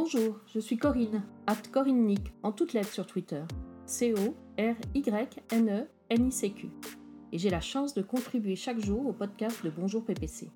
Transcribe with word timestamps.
Bonjour, 0.00 0.38
je 0.46 0.60
suis 0.60 0.76
Corinne, 0.76 1.24
at 1.48 1.56
Corinne 1.72 2.06
Nick, 2.06 2.32
en 2.44 2.52
toutes 2.52 2.72
lettres 2.72 2.92
sur 2.92 3.04
Twitter. 3.04 3.42
C-O-R-Y-N-E-N-I-C-Q. 3.84 4.30
Et 7.32 7.38
j'ai 7.38 7.50
la 7.50 7.60
chance 7.60 7.94
de 7.94 8.02
contribuer 8.02 8.54
chaque 8.54 8.78
jour 8.78 9.08
au 9.08 9.12
podcast 9.12 9.64
de 9.64 9.72
Bonjour 9.76 10.04
PPC. 10.04 10.52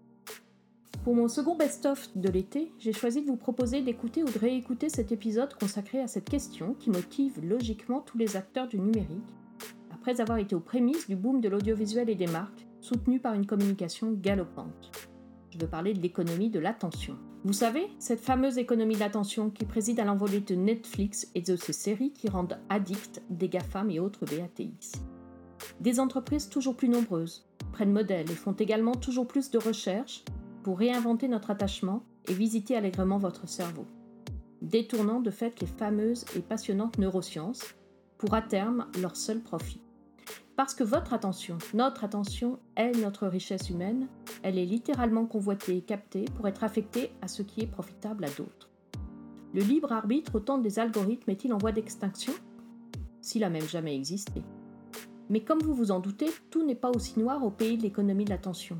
Pour 1.02 1.16
mon 1.16 1.27
second 1.27 1.56
best-of 1.56 2.16
de 2.16 2.28
l'été, 2.28 2.73
j'ai 2.78 2.92
choisi 2.92 3.20
de 3.23 3.27
vous 3.27 3.36
proposer 3.36 3.82
d'écouter 3.82 4.23
ou 4.23 4.27
de 4.27 4.38
réécouter 4.38 4.88
cet 4.88 5.10
épisode 5.10 5.54
consacré 5.54 5.98
à 5.98 6.06
cette 6.06 6.30
question 6.30 6.74
qui 6.74 6.90
motive 6.90 7.45
logiquement 7.45 8.00
tous 8.00 8.18
les 8.18 8.36
acteurs 8.36 8.68
du 8.68 8.79
numérique, 8.79 9.34
après 9.93 10.20
avoir 10.20 10.38
été 10.38 10.54
aux 10.54 10.61
prémices 10.61 11.09
du 11.09 11.16
boom 11.16 11.40
de 11.40 11.48
l'audiovisuel 11.48 12.09
et 12.11 12.14
des 12.14 12.29
marques, 12.29 12.64
soutenu 12.80 13.18
par 13.18 13.34
une 13.34 13.46
communication 13.46 14.12
galopante. 14.12 14.93
Je 15.50 15.59
veux 15.59 15.66
parler 15.66 15.95
de 15.95 16.00
l'économie 16.00 16.48
de 16.48 16.61
l'attention. 16.61 17.18
Vous 17.45 17.52
savez, 17.52 17.88
cette 17.98 18.20
fameuse 18.20 18.56
économie 18.56 18.95
de 18.95 19.01
l'attention 19.01 19.51
qui 19.51 19.64
préside 19.64 19.98
à 19.98 20.05
l'envolée 20.05 20.38
de 20.38 20.55
Netflix 20.55 21.28
et 21.34 21.41
de 21.41 21.56
ces 21.56 21.73
séries 21.73 22.12
qui 22.12 22.28
rendent 22.28 22.59
addicts 22.68 23.20
des 23.30 23.48
GAFAM 23.48 23.91
et 23.91 23.98
autres 23.98 24.27
BATI. 24.27 24.73
Des 25.80 25.98
entreprises 25.98 26.48
toujours 26.48 26.77
plus 26.77 26.88
nombreuses 26.88 27.45
prennent 27.73 27.92
modèle 27.92 28.30
et 28.30 28.34
font 28.34 28.52
également 28.52 28.95
toujours 28.95 29.27
plus 29.27 29.51
de 29.51 29.59
recherches 29.59 30.24
pour 30.62 30.78
réinventer 30.78 31.27
notre 31.27 31.51
attachement 31.51 32.05
et 32.28 32.34
visiter 32.34 32.77
allègrement 32.77 33.18
votre 33.18 33.48
cerveau, 33.48 33.87
détournant 34.60 35.20
de 35.20 35.32
fait 35.32 35.60
les 35.60 35.66
fameuses 35.66 36.24
et 36.37 36.40
passionnantes 36.40 36.98
neurosciences 36.98 37.74
pour 38.18 38.34
à 38.34 38.43
terme 38.43 38.87
leur 39.01 39.16
seul 39.16 39.40
profit. 39.40 39.81
Parce 40.56 40.74
que 40.74 40.84
votre 40.84 41.15
attention, 41.15 41.56
notre 41.73 42.05
attention, 42.05 42.59
est 42.77 42.93
notre 42.93 43.27
richesse 43.27 43.70
humaine, 43.70 44.09
elle 44.43 44.59
est 44.59 44.66
littéralement 44.66 45.24
convoitée 45.24 45.79
et 45.79 45.83
captée 45.83 46.27
pour 46.37 46.47
être 46.47 46.62
affectée 46.62 47.10
à 47.23 47.29
ce 47.29 47.43
qui 47.43 47.62
est 47.62 47.66
profitable 47.66 48.24
à 48.24 48.30
d'autres. 48.30 48.69
Le 49.54 49.63
libre 49.63 49.93
arbitre 49.93 50.35
au 50.35 50.41
temps 50.41 50.59
des 50.59 50.79
algorithmes 50.79 51.30
est-il 51.30 51.52
en 51.52 51.59
voie 51.59 51.73
d'extinction? 51.73 52.32
S'il 53.21 53.45
a 53.45 53.51
même 53.51 53.68
jamais 53.68 53.95
existé. 53.95 54.43
Mais 55.30 55.41
comme 55.43 55.60
vous 55.60 55.74
vous 55.74 55.91
en 55.91 56.01
doutez, 56.01 56.30
tout 56.51 56.65
n'est 56.65 56.74
pas 56.74 56.91
aussi 56.91 57.19
noir 57.19 57.45
au 57.45 57.51
pays 57.51 57.79
de 57.79 57.82
l'économie 57.82 58.24
de 58.24 58.30
l'attention. 58.30 58.79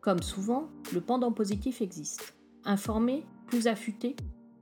Comme 0.00 0.22
souvent, 0.22 0.68
le 0.92 1.00
pendant 1.00 1.32
positif 1.32 1.82
existe. 1.82 2.36
Informé, 2.64 3.24
plus 3.46 3.66
affûté, 3.66 4.14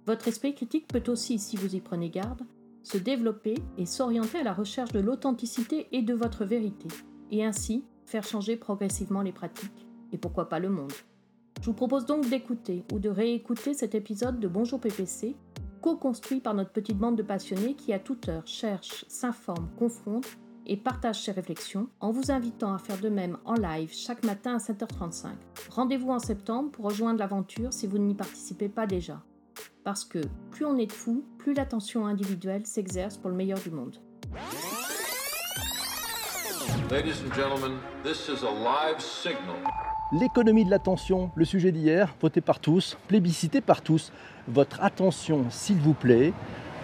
votre 0.07 0.29
esprit 0.29 0.55
critique 0.55 0.89
peut 0.89 1.03
aussi, 1.09 1.39
si 1.39 1.57
vous 1.57 1.77
y 1.77 1.81
prenez 1.81 2.09
garde, 2.09 2.43
se 2.89 2.97
développer 2.97 3.55
et 3.77 3.85
s'orienter 3.85 4.39
à 4.39 4.43
la 4.43 4.55
recherche 4.55 4.93
de 4.93 5.01
l'authenticité 5.01 5.89
et 5.93 6.01
de 6.01 6.15
votre 6.15 6.47
vérité, 6.47 6.89
et 7.31 7.45
ainsi 7.45 7.85
faire 8.07 8.25
changer 8.25 8.57
progressivement 8.57 9.21
les 9.21 9.33
pratiques, 9.33 9.87
et 10.11 10.17
pourquoi 10.17 10.49
pas 10.49 10.59
le 10.59 10.71
monde. 10.71 10.93
Je 11.61 11.67
vous 11.67 11.75
propose 11.75 12.07
donc 12.07 12.29
d'écouter 12.31 12.85
ou 12.93 12.99
de 12.99 13.11
réécouter 13.11 13.75
cet 13.75 13.95
épisode 13.95 14.41
de 14.41 14.49
Bonjour 14.49 14.81
PPC, 14.81 15.37
co-construit 15.83 16.41
par 16.41 16.55
notre 16.55 16.73
petite 16.73 16.97
bande 16.97 17.17
de 17.17 17.23
passionnés 17.23 17.75
qui 17.75 17.93
à 17.93 17.99
toute 17.99 18.27
heure 18.31 18.47
cherche, 18.47 19.05
s'informe, 19.09 19.69
confronte 19.79 20.39
et 20.65 20.79
partage 20.79 21.23
ses 21.23 21.33
réflexions 21.33 21.89
en 22.01 22.11
vous 22.11 22.31
invitant 22.31 22.73
à 22.73 22.79
faire 22.79 23.01
de 23.01 23.11
même 23.11 23.37
en 23.45 23.55
live 23.55 23.91
chaque 23.93 24.25
matin 24.25 24.55
à 24.55 24.59
7h35. 24.59 25.27
Rendez-vous 25.71 26.11
en 26.11 26.19
septembre 26.19 26.71
pour 26.71 26.87
rejoindre 26.87 27.19
l'aventure 27.19 27.73
si 27.73 27.87
vous 27.87 27.99
n'y 27.99 28.15
participez 28.15 28.69
pas 28.69 28.87
déjà 28.87 29.23
parce 29.89 30.05
que 30.05 30.19
plus 30.51 30.67
on 30.67 30.77
est 30.77 30.85
de 30.85 30.93
fous, 30.93 31.25
plus 31.39 31.55
l'attention 31.55 32.07
individuelle 32.07 32.67
s'exerce 32.67 33.17
pour 33.17 33.31
le 33.31 33.37
meilleur 33.37 33.59
du 33.59 33.71
monde. 33.71 33.97
L'économie 40.13 40.67
de 40.67 40.71
l'attention, 40.71 41.31
le 41.35 41.45
sujet 41.47 41.73
d'hier, 41.73 42.15
voté 42.21 42.43
par 42.43 42.61
tous, 42.61 42.99
plébiscité 43.09 43.63
par 43.63 43.81
tous. 43.81 44.13
Votre 44.47 44.83
attention, 44.83 45.47
s'il 45.49 45.79
vous 45.79 45.95
plaît. 45.95 46.35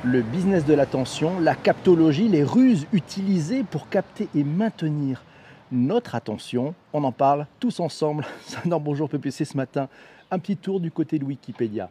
Le 0.02 0.22
business 0.22 0.64
de 0.64 0.72
l'attention, 0.72 1.40
la 1.40 1.54
captologie, 1.56 2.28
les 2.28 2.42
ruses 2.42 2.86
utilisées 2.94 3.64
pour 3.64 3.90
capter 3.90 4.30
et 4.34 4.44
maintenir 4.44 5.24
notre 5.70 6.14
attention. 6.14 6.74
On 6.94 7.04
en 7.04 7.12
parle 7.12 7.46
tous 7.60 7.80
ensemble. 7.80 8.24
Dans 8.64 8.80
Bonjour 8.80 9.10
PPC 9.10 9.44
ce 9.44 9.58
matin. 9.58 9.90
Un 10.30 10.38
petit 10.38 10.56
tour 10.56 10.80
du 10.80 10.90
côté 10.90 11.18
de 11.18 11.26
Wikipédia 11.26 11.90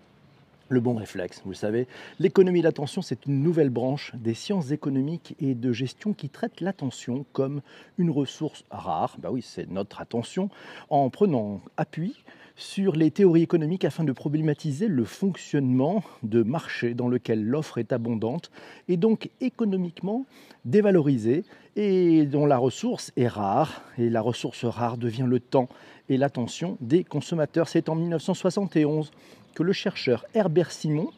le 0.73 0.81
bon 0.81 0.95
réflexe, 0.95 1.41
vous 1.45 1.51
le 1.51 1.55
savez. 1.55 1.87
L'économie 2.19 2.59
de 2.59 2.65
l'attention, 2.65 3.01
c'est 3.01 3.25
une 3.25 3.41
nouvelle 3.41 3.69
branche 3.69 4.11
des 4.15 4.33
sciences 4.33 4.71
économiques 4.71 5.35
et 5.39 5.55
de 5.55 5.71
gestion 5.71 6.13
qui 6.13 6.29
traite 6.29 6.59
l'attention 6.59 7.25
comme 7.31 7.61
une 7.97 8.09
ressource 8.09 8.65
rare, 8.71 9.15
bah 9.19 9.29
oui, 9.31 9.41
c'est 9.41 9.69
notre 9.69 10.01
attention, 10.01 10.49
en 10.89 11.09
prenant 11.09 11.61
appui 11.77 12.15
sur 12.55 12.95
les 12.95 13.09
théories 13.09 13.41
économiques 13.41 13.85
afin 13.85 14.03
de 14.03 14.11
problématiser 14.11 14.87
le 14.87 15.05
fonctionnement 15.05 16.03
de 16.21 16.43
marché 16.43 16.93
dans 16.93 17.07
lequel 17.07 17.43
l'offre 17.43 17.79
est 17.79 17.91
abondante 17.91 18.51
et 18.87 18.97
donc 18.97 19.29
économiquement 19.41 20.25
dévalorisée 20.65 21.45
et 21.75 22.25
dont 22.25 22.45
la 22.45 22.57
ressource 22.57 23.11
est 23.17 23.27
rare. 23.27 23.81
Et 23.97 24.09
la 24.09 24.21
ressource 24.21 24.65
rare 24.65 24.97
devient 24.97 25.25
le 25.27 25.39
temps 25.39 25.67
et 26.09 26.17
l'attention 26.17 26.77
des 26.81 27.03
consommateurs. 27.03 27.67
C'est 27.67 27.89
en 27.89 27.95
1971 27.95 29.11
que 29.55 29.63
le 29.63 29.73
chercheur 29.73 30.25
Herbert 30.33 30.71
Simon, 30.71 31.09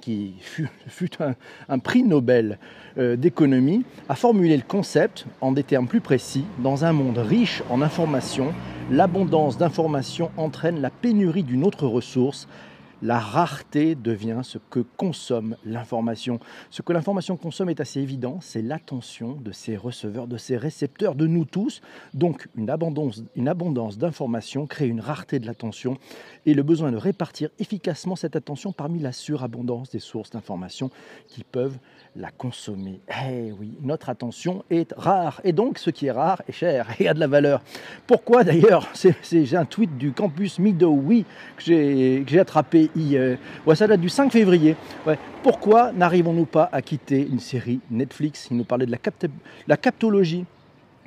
qui 0.00 0.34
fut, 0.40 0.68
un, 1.68 1.78
prix 1.78 2.02
Nobel 2.02 2.58
euh, 2.98 3.16
d'économie, 3.16 3.84
a 4.08 4.14
formulé 4.14 4.56
le 4.56 4.62
concept 4.62 5.26
en 5.40 5.52
des 5.52 5.62
termes 5.62 5.88
plus 5.88 6.00
précis. 6.00 6.44
Dans 6.58 6.84
un 6.84 6.92
monde 6.92 7.18
riche 7.18 7.62
en 7.70 7.80
informations, 7.80 8.52
l'abondance 8.90 9.56
d'informations 9.56 10.30
entraîne 10.36 10.80
la 10.80 10.90
pénurie 10.90 11.42
d'une 11.42 11.64
autre 11.64 11.86
ressource, 11.86 12.48
la 13.04 13.18
rareté 13.18 13.94
devient 13.94 14.40
ce 14.42 14.56
que 14.56 14.80
consomme 14.80 15.56
l'information. 15.66 16.40
Ce 16.70 16.80
que 16.80 16.94
l'information 16.94 17.36
consomme 17.36 17.68
est 17.68 17.80
assez 17.80 18.00
évident, 18.00 18.38
c'est 18.40 18.62
l'attention 18.62 19.32
de 19.32 19.52
ses 19.52 19.76
receveurs, 19.76 20.26
de 20.26 20.38
ses 20.38 20.56
récepteurs, 20.56 21.14
de 21.14 21.26
nous 21.26 21.44
tous. 21.44 21.82
Donc 22.14 22.48
une 22.56 22.70
abondance, 22.70 23.22
une 23.36 23.46
abondance 23.46 23.98
d'informations 23.98 24.66
crée 24.66 24.88
une 24.88 25.02
rareté 25.02 25.38
de 25.38 25.46
l'attention 25.46 25.98
et 26.46 26.54
le 26.54 26.62
besoin 26.62 26.92
de 26.92 26.96
répartir 26.96 27.50
efficacement 27.58 28.16
cette 28.16 28.36
attention 28.36 28.72
parmi 28.72 29.00
la 29.00 29.12
surabondance 29.12 29.90
des 29.90 29.98
sources 29.98 30.30
d'informations 30.30 30.90
qui 31.28 31.44
peuvent 31.44 31.78
la 32.16 32.30
consommer. 32.30 33.00
Eh 33.08 33.52
oui, 33.52 33.76
notre 33.82 34.08
attention 34.08 34.64
est 34.70 34.92
rare 34.96 35.40
et 35.44 35.52
donc 35.52 35.78
ce 35.78 35.90
qui 35.90 36.06
est 36.06 36.12
rare 36.12 36.42
est 36.48 36.52
cher 36.52 36.86
et 36.98 37.08
a 37.08 37.14
de 37.14 37.20
la 37.20 37.26
valeur. 37.26 37.62
Pourquoi 38.06 38.44
d'ailleurs 38.44 38.88
J'ai 39.32 39.56
un 39.56 39.64
tweet 39.64 39.96
du 39.98 40.12
campus 40.12 40.58
Midway 40.58 41.24
que 41.56 41.64
j'ai 41.64 42.38
attrapé 42.38 42.90
hier. 42.94 43.38
Ouais, 43.66 43.74
ça 43.74 43.86
date 43.86 44.00
du 44.00 44.08
5 44.08 44.30
février. 44.30 44.76
Ouais. 45.06 45.18
Pourquoi 45.42 45.92
n'arrivons-nous 45.92 46.46
pas 46.46 46.68
à 46.72 46.82
quitter 46.82 47.26
une 47.26 47.40
série 47.40 47.80
Netflix? 47.90 48.48
Il 48.50 48.56
nous 48.56 48.64
parlait 48.64 48.86
de 48.86 48.96
la 49.66 49.76
captologie 49.76 50.44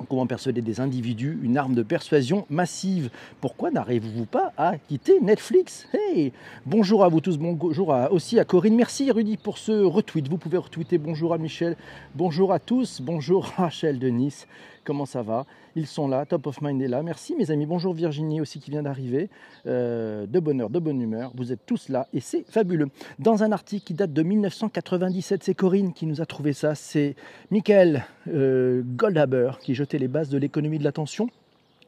Comment 0.06 0.28
persuader 0.28 0.62
des 0.62 0.80
individus 0.80 1.38
une 1.42 1.58
arme 1.58 1.74
de 1.74 1.82
persuasion 1.82 2.46
massive? 2.50 3.10
Pourquoi 3.40 3.72
n'arrivez-vous 3.72 4.26
pas 4.26 4.52
à 4.56 4.78
quitter 4.78 5.20
Netflix? 5.20 5.88
Hey 5.92 6.32
Bonjour 6.66 7.04
à 7.04 7.08
vous 7.08 7.20
tous, 7.20 7.36
bonjour 7.36 7.94
aussi 8.10 8.38
à 8.38 8.44
Corinne. 8.44 8.76
Merci 8.76 9.10
Rudy 9.10 9.36
pour 9.36 9.58
ce 9.58 9.72
retweet. 9.72 10.28
Vous 10.28 10.38
pouvez 10.38 10.56
retweeter 10.56 10.98
bonjour 10.98 11.34
à 11.34 11.38
Michel, 11.38 11.76
bonjour 12.14 12.52
à 12.52 12.60
tous, 12.60 13.00
bonjour 13.00 13.44
Rachel 13.56 13.98
de 13.98 14.08
Nice. 14.08 14.46
Comment 14.88 15.04
ça 15.04 15.20
va? 15.20 15.44
Ils 15.76 15.86
sont 15.86 16.08
là, 16.08 16.24
Top 16.24 16.46
of 16.46 16.62
Mind 16.62 16.80
est 16.80 16.88
là. 16.88 17.02
Merci 17.02 17.36
mes 17.36 17.50
amis. 17.50 17.66
Bonjour 17.66 17.92
Virginie 17.92 18.40
aussi 18.40 18.58
qui 18.58 18.70
vient 18.70 18.82
d'arriver. 18.82 19.28
Euh, 19.66 20.24
de 20.26 20.40
bonne 20.40 20.62
heure, 20.62 20.70
de 20.70 20.78
bonne 20.78 20.98
humeur. 20.98 21.30
Vous 21.34 21.52
êtes 21.52 21.66
tous 21.66 21.90
là 21.90 22.08
et 22.14 22.20
c'est 22.20 22.50
fabuleux. 22.50 22.88
Dans 23.18 23.42
un 23.42 23.52
article 23.52 23.84
qui 23.84 23.92
date 23.92 24.14
de 24.14 24.22
1997, 24.22 25.44
c'est 25.44 25.52
Corinne 25.52 25.92
qui 25.92 26.06
nous 26.06 26.22
a 26.22 26.24
trouvé 26.24 26.54
ça. 26.54 26.74
C'est 26.74 27.16
Michael 27.50 28.02
euh, 28.28 28.80
Goldhaber 28.82 29.58
qui 29.60 29.74
jetait 29.74 29.98
les 29.98 30.08
bases 30.08 30.30
de 30.30 30.38
l'économie 30.38 30.78
de 30.78 30.84
l'attention. 30.84 31.28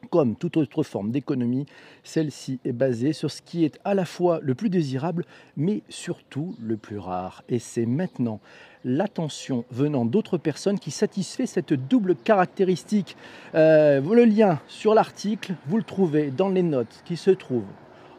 Comme 0.09 0.35
toute 0.35 0.57
autre 0.57 0.83
forme 0.83 1.11
d'économie, 1.11 1.65
celle-ci 2.03 2.59
est 2.65 2.73
basée 2.73 3.13
sur 3.13 3.31
ce 3.31 3.41
qui 3.41 3.63
est 3.63 3.79
à 3.85 3.93
la 3.93 4.05
fois 4.05 4.39
le 4.41 4.55
plus 4.55 4.69
désirable, 4.69 5.25
mais 5.55 5.83
surtout 5.89 6.55
le 6.61 6.75
plus 6.75 6.97
rare. 6.97 7.43
Et 7.49 7.59
c'est 7.59 7.85
maintenant 7.85 8.39
l'attention 8.83 9.63
venant 9.71 10.05
d'autres 10.05 10.37
personnes 10.37 10.79
qui 10.79 10.91
satisfait 10.91 11.45
cette 11.45 11.73
double 11.73 12.15
caractéristique. 12.15 13.15
Euh, 13.55 14.01
le 14.01 14.25
lien 14.25 14.59
sur 14.67 14.93
l'article, 14.93 15.53
vous 15.67 15.77
le 15.77 15.83
trouvez 15.83 16.31
dans 16.31 16.49
les 16.49 16.63
notes 16.63 17.03
qui 17.05 17.15
se 17.15 17.31
trouvent 17.31 17.63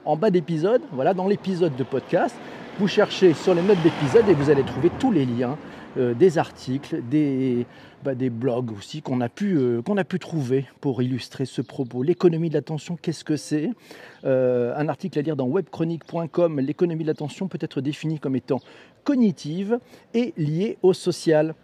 en 0.05 0.17
bas 0.17 0.31
d'épisode, 0.31 0.82
voilà, 0.93 1.14
dans 1.14 1.28
l'épisode 1.28 1.76
de 1.76 1.85
podcast. 1.85 2.35
Vous 2.78 2.88
cherchez 2.88 3.35
sur 3.35 3.55
les 3.55 3.62
notes 3.62 3.82
d'épisode 3.82 4.28
et 4.28 4.35
vous 4.35 4.50
allez 4.50 4.64
trouver 4.64 4.90
tous 4.99 5.12
les 5.12 5.26
liens 5.26 5.56
euh, 5.99 6.15
des 6.15 6.39
articles, 6.39 7.03
des, 7.11 7.67
bah, 8.03 8.15
blogs 8.15 8.73
aussi 8.73 9.03
qu'on 9.03 9.21
a, 9.21 9.29
pu, 9.29 9.56
euh, 9.56 9.83
qu'on 9.83 9.97
a 9.99 10.05
pu 10.05 10.19
trouver 10.19 10.65
pour 10.81 11.03
illustrer 11.03 11.44
ce 11.44 11.61
propos. 11.61 12.03
L'économie 12.03 12.49
de 12.49 12.55
l'attention, 12.55 12.97
qu'est-ce 13.00 13.25
que 13.25 13.37
c'est? 13.37 13.71
Euh, 14.25 14.75
Un 14.77 14.89
article 14.89 15.19
à 15.19 15.23
lire 15.23 15.37
dans 15.37 15.47
webchronique.com. 15.47 16.61
L'économie 16.61 17.03
de 17.03 17.09
l'attention 17.09 17.47
peut 17.47 17.59
être 17.61 17.81
définie 17.81 18.19
comme 18.19 18.37
étant 18.37 18.61
cognitive 19.05 19.79
et 20.15 20.33
liée 20.39 20.79
au 20.83 20.94
social. 20.94 21.55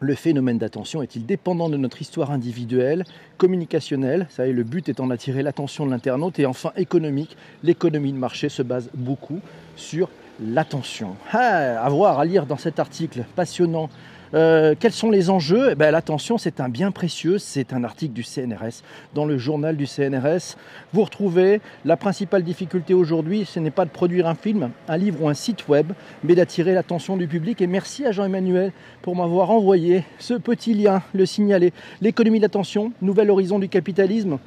Le 0.00 0.14
phénomène 0.14 0.58
d'attention 0.58 1.02
est-il 1.02 1.26
dépendant 1.26 1.68
de 1.68 1.76
notre 1.76 2.00
histoire 2.00 2.30
individuelle, 2.30 3.04
communicationnelle? 3.36 4.26
Ça 4.30 4.46
le 4.46 4.64
but 4.64 4.88
étant 4.88 5.06
d'attirer 5.06 5.42
l'attention 5.42 5.84
de 5.86 5.90
l'internaute. 5.90 6.38
Et 6.38 6.46
enfin, 6.46 6.72
économique. 6.76 7.36
L'économie 7.62 8.12
de 8.12 8.18
marché 8.18 8.48
se 8.48 8.62
base 8.62 8.90
beaucoup 8.94 9.40
sur 9.76 10.08
l'attention. 10.40 11.16
Ah, 11.32 11.84
à 11.84 11.88
voir, 11.88 12.18
à 12.18 12.24
lire 12.24 12.46
dans 12.46 12.56
cet 12.56 12.78
article 12.78 13.24
passionnant. 13.36 13.90
Euh, 14.32 14.76
quels 14.78 14.92
sont 14.92 15.10
les 15.10 15.28
enjeux? 15.28 15.70
Eh 15.72 15.74
ben, 15.74 15.90
L'attention, 15.90 16.38
c'est 16.38 16.60
un 16.60 16.68
bien 16.68 16.92
précieux. 16.92 17.38
C'est 17.38 17.72
un 17.72 17.82
article 17.82 18.12
du 18.12 18.22
CNRS. 18.22 18.84
Dans 19.12 19.24
le 19.24 19.38
journal 19.38 19.76
du 19.76 19.86
CNRS, 19.86 20.56
vous 20.92 21.02
retrouvez 21.02 21.60
la 21.84 21.96
principale 21.96 22.44
difficulté 22.44 22.94
aujourd'hui, 22.94 23.44
ce 23.44 23.58
n'est 23.58 23.72
pas 23.72 23.84
de 23.84 23.90
produire 23.90 24.28
un 24.28 24.36
film, 24.36 24.70
un 24.88 24.96
livre 24.96 25.22
ou 25.22 25.28
un 25.28 25.34
site 25.34 25.66
web, 25.68 25.92
mais 26.22 26.36
d'attirer 26.36 26.74
l'attention 26.74 27.16
du 27.16 27.26
public. 27.26 27.60
Et 27.60 27.66
merci 27.66 28.06
à 28.06 28.12
Jean-Emmanuel 28.12 28.70
pour 29.02 29.16
m'avoir 29.16 29.50
envoyé 29.50 30.04
ce 30.18 30.34
petit 30.34 30.74
lien, 30.74 31.02
le 31.12 31.26
signaler. 31.26 31.72
L'économie 32.00 32.38
de 32.38 32.44
l'attention, 32.44 32.92
nouvel 33.02 33.30
horizon 33.30 33.58
du 33.58 33.68
capitalisme. 33.68 34.38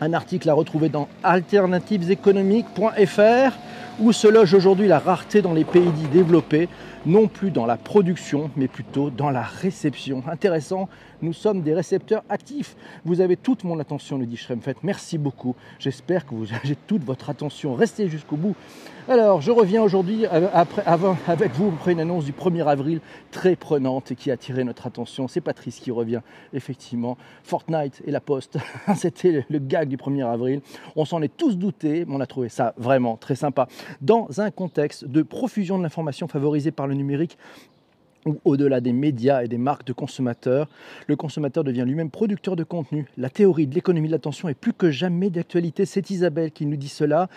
Un 0.00 0.14
article 0.14 0.48
à 0.48 0.54
retrouver 0.54 0.88
dans 0.88 1.06
alternativeséconomiques.fr 1.22 3.58
où 4.00 4.12
se 4.12 4.28
loge 4.28 4.54
aujourd'hui 4.54 4.86
la 4.86 4.98
rareté 4.98 5.42
dans 5.42 5.52
les 5.52 5.64
pays 5.64 5.90
dits 5.90 6.08
développés 6.08 6.68
non 7.06 7.26
plus 7.26 7.50
dans 7.50 7.66
la 7.66 7.76
production, 7.76 8.50
mais 8.56 8.68
plutôt 8.68 9.10
dans 9.10 9.30
la 9.30 9.42
réception. 9.42 10.22
Intéressant, 10.30 10.88
nous 11.22 11.32
sommes 11.32 11.62
des 11.62 11.74
récepteurs 11.74 12.22
actifs. 12.28 12.76
Vous 13.04 13.20
avez 13.20 13.36
toute 13.36 13.64
mon 13.64 13.78
attention, 13.78 14.18
nous 14.18 14.26
dit 14.26 14.36
Schremfett. 14.36 14.76
Merci 14.82 15.18
beaucoup. 15.18 15.54
J'espère 15.78 16.26
que 16.26 16.34
vous 16.34 16.52
avez 16.52 16.76
toute 16.86 17.04
votre 17.04 17.30
attention. 17.30 17.74
Restez 17.74 18.08
jusqu'au 18.08 18.36
bout. 18.36 18.54
Alors, 19.10 19.40
je 19.40 19.50
reviens 19.50 19.82
aujourd'hui 19.82 20.26
avec 21.26 21.52
vous 21.54 21.68
après 21.68 21.92
une 21.92 22.00
annonce 22.00 22.26
du 22.26 22.32
1er 22.32 22.66
avril 22.66 23.00
très 23.30 23.56
prenante 23.56 24.12
et 24.12 24.14
qui 24.14 24.30
a 24.30 24.34
attiré 24.34 24.64
notre 24.64 24.86
attention. 24.86 25.28
C'est 25.28 25.40
Patrice 25.40 25.80
qui 25.80 25.90
revient, 25.90 26.20
effectivement. 26.52 27.16
Fortnite 27.42 28.02
et 28.06 28.10
la 28.10 28.20
Poste, 28.20 28.58
c'était 28.96 29.46
le 29.48 29.58
gag 29.60 29.88
du 29.88 29.96
1er 29.96 30.26
avril. 30.26 30.60
On 30.94 31.06
s'en 31.06 31.22
est 31.22 31.34
tous 31.34 31.56
doutés, 31.56 32.04
mais 32.06 32.16
on 32.16 32.20
a 32.20 32.26
trouvé 32.26 32.50
ça 32.50 32.74
vraiment 32.76 33.16
très 33.16 33.34
sympa. 33.34 33.66
Dans 34.02 34.42
un 34.42 34.50
contexte 34.50 35.06
de 35.06 35.22
profusion 35.22 35.78
de 35.78 35.84
l'information 35.84 36.28
favorisée 36.28 36.70
par 36.70 36.86
le 36.86 36.92
numérique, 36.92 37.38
au-delà 38.44 38.80
des 38.80 38.92
médias 38.92 39.42
et 39.42 39.48
des 39.48 39.58
marques 39.58 39.86
de 39.86 39.92
consommateurs, 39.92 40.68
le 41.06 41.16
consommateur 41.16 41.64
devient 41.64 41.84
lui-même 41.86 42.10
producteur 42.10 42.56
de 42.56 42.64
contenu. 42.64 43.06
La 43.16 43.30
théorie 43.30 43.66
de 43.66 43.74
l'économie 43.74 44.08
de 44.08 44.12
l'attention 44.12 44.48
est 44.48 44.54
plus 44.54 44.72
que 44.72 44.90
jamais 44.90 45.30
d'actualité. 45.30 45.86
C'est 45.86 46.10
Isabelle 46.10 46.50
qui 46.50 46.66
nous 46.66 46.76
dit 46.76 46.88
cela. 46.88 47.28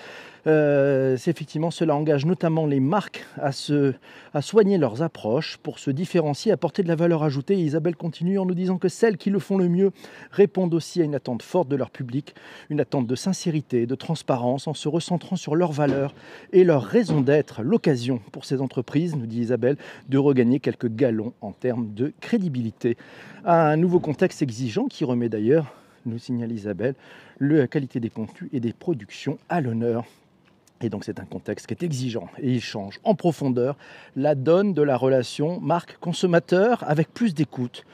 Euh, 0.47 1.17
effectivement 1.27 1.69
cela 1.69 1.95
engage 1.95 2.25
notamment 2.25 2.65
les 2.65 2.79
marques 2.79 3.23
à, 3.39 3.51
se, 3.51 3.93
à 4.33 4.41
soigner 4.41 4.79
leurs 4.79 5.03
approches 5.03 5.57
pour 5.57 5.77
se 5.77 5.91
différencier, 5.91 6.51
apporter 6.51 6.81
de 6.81 6.87
la 6.87 6.95
valeur 6.95 7.21
ajoutée. 7.21 7.55
Isabelle 7.55 7.95
continue 7.95 8.39
en 8.39 8.45
nous 8.45 8.55
disant 8.55 8.77
que 8.77 8.87
celles 8.87 9.17
qui 9.17 9.29
le 9.29 9.37
font 9.37 9.57
le 9.57 9.69
mieux 9.69 9.91
répondent 10.31 10.73
aussi 10.73 10.99
à 10.99 11.03
une 11.03 11.13
attente 11.13 11.43
forte 11.43 11.67
de 11.67 11.75
leur 11.75 11.91
public, 11.91 12.33
une 12.71 12.79
attente 12.79 13.05
de 13.05 13.15
sincérité, 13.15 13.85
de 13.85 13.93
transparence, 13.93 14.67
en 14.67 14.73
se 14.73 14.89
recentrant 14.89 15.35
sur 15.35 15.55
leurs 15.55 15.73
valeurs 15.73 16.15
et 16.53 16.63
leur 16.63 16.83
raison 16.83 17.21
d'être. 17.21 17.61
L'occasion 17.61 18.19
pour 18.31 18.45
ces 18.45 18.61
entreprises, 18.61 19.15
nous 19.15 19.27
dit 19.27 19.41
Isabelle, 19.41 19.77
de 20.09 20.17
regagner 20.17 20.59
quelques 20.59 20.70
galons 20.87 21.33
en 21.41 21.51
termes 21.51 21.93
de 21.93 22.13
crédibilité. 22.21 22.97
Un 23.45 23.77
nouveau 23.77 23.99
contexte 23.99 24.41
exigeant 24.41 24.85
qui 24.85 25.03
remet 25.03 25.29
d'ailleurs 25.29 25.73
nous 26.05 26.17
signale 26.17 26.51
Isabelle, 26.51 26.95
la 27.39 27.67
qualité 27.67 27.99
des 27.99 28.09
contenus 28.09 28.49
et 28.53 28.59
des 28.59 28.73
productions 28.73 29.37
à 29.49 29.61
l'honneur. 29.61 30.05
Et 30.81 30.89
donc 30.89 31.03
c'est 31.03 31.19
un 31.19 31.25
contexte 31.25 31.67
qui 31.67 31.73
est 31.73 31.83
exigeant 31.83 32.27
et 32.39 32.51
il 32.53 32.61
change 32.61 32.99
en 33.03 33.13
profondeur 33.13 33.77
la 34.15 34.33
donne 34.33 34.73
de 34.73 34.81
la 34.81 34.97
relation 34.97 35.59
marque-consommateur 35.59 36.83
avec 36.87 37.13
plus 37.13 37.35
d'écoute, 37.35 37.85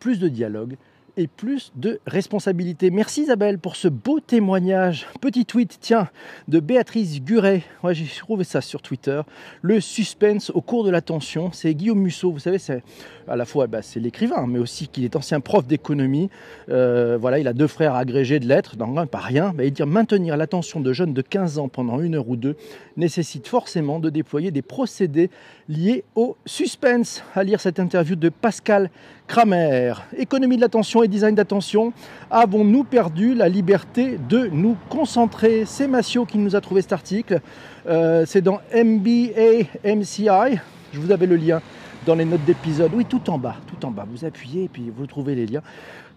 plus 0.00 0.18
de 0.18 0.28
dialogue 0.28 0.76
et 1.16 1.26
plus 1.26 1.72
de 1.76 2.00
responsabilité. 2.06 2.90
Merci 2.90 3.22
Isabelle 3.22 3.58
pour 3.58 3.76
ce 3.76 3.88
beau 3.88 4.20
témoignage. 4.20 5.06
Petit 5.20 5.44
tweet, 5.44 5.78
tiens, 5.80 6.08
de 6.48 6.60
Béatrice 6.60 7.22
Guret. 7.22 7.62
Ouais, 7.82 7.94
j'ai 7.94 8.06
trouvé 8.06 8.44
ça 8.44 8.60
sur 8.60 8.82
Twitter. 8.82 9.20
Le 9.60 9.80
suspense 9.80 10.50
au 10.50 10.60
cours 10.60 10.84
de 10.84 10.90
l'attention. 10.90 11.50
C'est 11.52 11.74
Guillaume 11.74 12.00
Musso. 12.00 12.30
Vous 12.30 12.38
savez, 12.38 12.58
c'est 12.58 12.82
à 13.28 13.36
la 13.36 13.44
fois 13.44 13.66
bah, 13.66 13.82
c'est 13.82 14.00
l'écrivain, 14.00 14.46
mais 14.46 14.58
aussi 14.58 14.88
qu'il 14.88 15.04
est 15.04 15.16
ancien 15.16 15.40
prof 15.40 15.66
d'économie. 15.66 16.30
Euh, 16.68 17.18
voilà, 17.20 17.38
il 17.38 17.48
a 17.48 17.52
deux 17.52 17.66
frères 17.66 17.94
agrégés 17.94 18.40
de 18.40 18.46
lettres, 18.46 18.76
donc 18.76 18.92
pas 19.08 19.18
rien. 19.18 19.54
il 19.62 19.72
dit 19.72 19.82
maintenir 19.82 20.36
l'attention 20.36 20.80
de 20.80 20.92
jeunes 20.92 21.14
de 21.14 21.22
15 21.22 21.58
ans 21.58 21.68
pendant 21.68 22.00
une 22.00 22.14
heure 22.14 22.28
ou 22.28 22.36
deux 22.36 22.56
nécessite 22.96 23.48
forcément 23.48 23.98
de 23.98 24.10
déployer 24.10 24.50
des 24.50 24.62
procédés 24.62 25.30
liés 25.68 26.04
au 26.14 26.36
suspense. 26.46 27.22
À 27.34 27.42
lire 27.42 27.60
cette 27.60 27.80
interview 27.80 28.16
de 28.16 28.28
Pascal 28.28 28.90
Kramer. 29.26 29.94
Économie 30.16 30.56
de 30.56 30.60
l'attention 30.60 31.01
et 31.04 31.08
design 31.08 31.34
d'attention. 31.34 31.92
Avons-nous 32.30 32.84
perdu 32.84 33.34
la 33.34 33.48
liberté 33.48 34.18
de 34.28 34.46
nous 34.46 34.76
concentrer? 34.88 35.64
C'est 35.66 35.86
Massio 35.86 36.24
qui 36.24 36.38
nous 36.38 36.56
a 36.56 36.60
trouvé 36.60 36.82
cet 36.82 36.92
article. 36.92 37.40
Euh, 37.86 38.24
c'est 38.26 38.40
dans 38.40 38.60
MBA 38.74 39.64
MCI. 39.84 40.58
Je 40.92 41.00
vous 41.00 41.10
avais 41.10 41.26
le 41.26 41.36
lien 41.36 41.60
dans 42.06 42.14
les 42.14 42.24
notes 42.24 42.44
d'épisode. 42.44 42.92
Oui, 42.94 43.04
tout 43.04 43.30
en 43.30 43.38
bas, 43.38 43.56
tout 43.66 43.86
en 43.86 43.90
bas. 43.90 44.06
Vous 44.10 44.24
appuyez 44.24 44.64
et 44.64 44.68
puis 44.68 44.92
vous 44.94 45.06
trouvez 45.06 45.34
les 45.34 45.46
liens. 45.46 45.62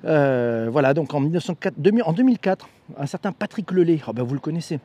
Euh, 0.06 0.68
voilà, 0.72 0.94
donc 0.94 1.14
en, 1.14 1.20
1904, 1.20 1.76
en 2.06 2.14
2004, 2.14 2.70
un 2.98 3.06
certain 3.06 3.32
Patrick 3.32 3.72
Lelay, 3.72 4.00
oh 4.08 4.14
ben 4.14 4.24
vous 4.24 4.34
le 4.34 4.40
connaissez, 4.40 4.80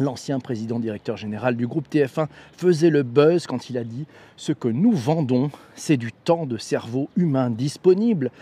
L'ancien 0.00 0.40
président 0.40 0.80
directeur 0.80 1.16
général 1.16 1.56
du 1.56 1.68
groupe 1.68 1.86
TF1 1.88 2.26
faisait 2.56 2.90
le 2.90 3.04
buzz 3.04 3.46
quand 3.46 3.70
il 3.70 3.78
a 3.78 3.84
dit 3.84 4.06
Ce 4.36 4.50
que 4.50 4.66
nous 4.66 4.90
vendons, 4.90 5.52
c'est 5.76 5.96
du 5.96 6.10
temps 6.10 6.46
de 6.46 6.58
cerveau 6.58 7.08
humain 7.16 7.48
disponible. 7.48 8.32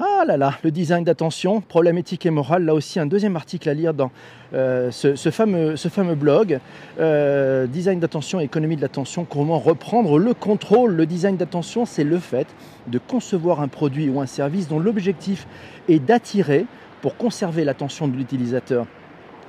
Ah 0.00 0.24
là 0.24 0.36
là, 0.36 0.54
le 0.62 0.70
design 0.70 1.02
d'attention, 1.02 1.60
problème 1.60 1.98
éthique 1.98 2.24
et 2.24 2.30
moral. 2.30 2.64
Là 2.64 2.72
aussi, 2.72 3.00
un 3.00 3.06
deuxième 3.06 3.34
article 3.34 3.68
à 3.68 3.74
lire 3.74 3.94
dans 3.94 4.12
euh, 4.54 4.92
ce, 4.92 5.30
fameux, 5.30 6.14
blog. 6.14 6.60
Euh, 7.00 7.66
design 7.66 7.98
d'attention, 7.98 8.38
économie 8.38 8.76
de 8.76 8.80
l'attention, 8.80 9.24
comment 9.24 9.58
reprendre 9.58 10.20
le 10.20 10.34
contrôle? 10.34 10.92
Le 10.92 11.04
design 11.04 11.36
d'attention, 11.36 11.84
c'est 11.84 12.04
le 12.04 12.20
fait 12.20 12.46
de 12.86 12.98
concevoir 12.98 13.60
un 13.60 13.66
produit 13.66 14.08
ou 14.08 14.20
un 14.20 14.26
service 14.26 14.68
dont 14.68 14.78
l'objectif 14.78 15.48
est 15.88 15.98
d'attirer 15.98 16.66
pour 17.02 17.16
conserver 17.16 17.64
l'attention 17.64 18.06
de 18.06 18.16
l'utilisateur 18.16 18.86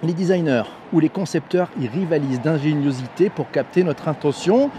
les 0.04 0.14
designers 0.14 0.64
ou 0.94 1.00
les 1.00 1.10
concepteurs 1.10 1.70
y 1.80 1.88
rivalisent 1.88 2.42
d'ingéniosité 2.42 3.30
pour 3.30 3.52
capter 3.52 3.84
notre 3.84 4.08
intention. 4.08 4.72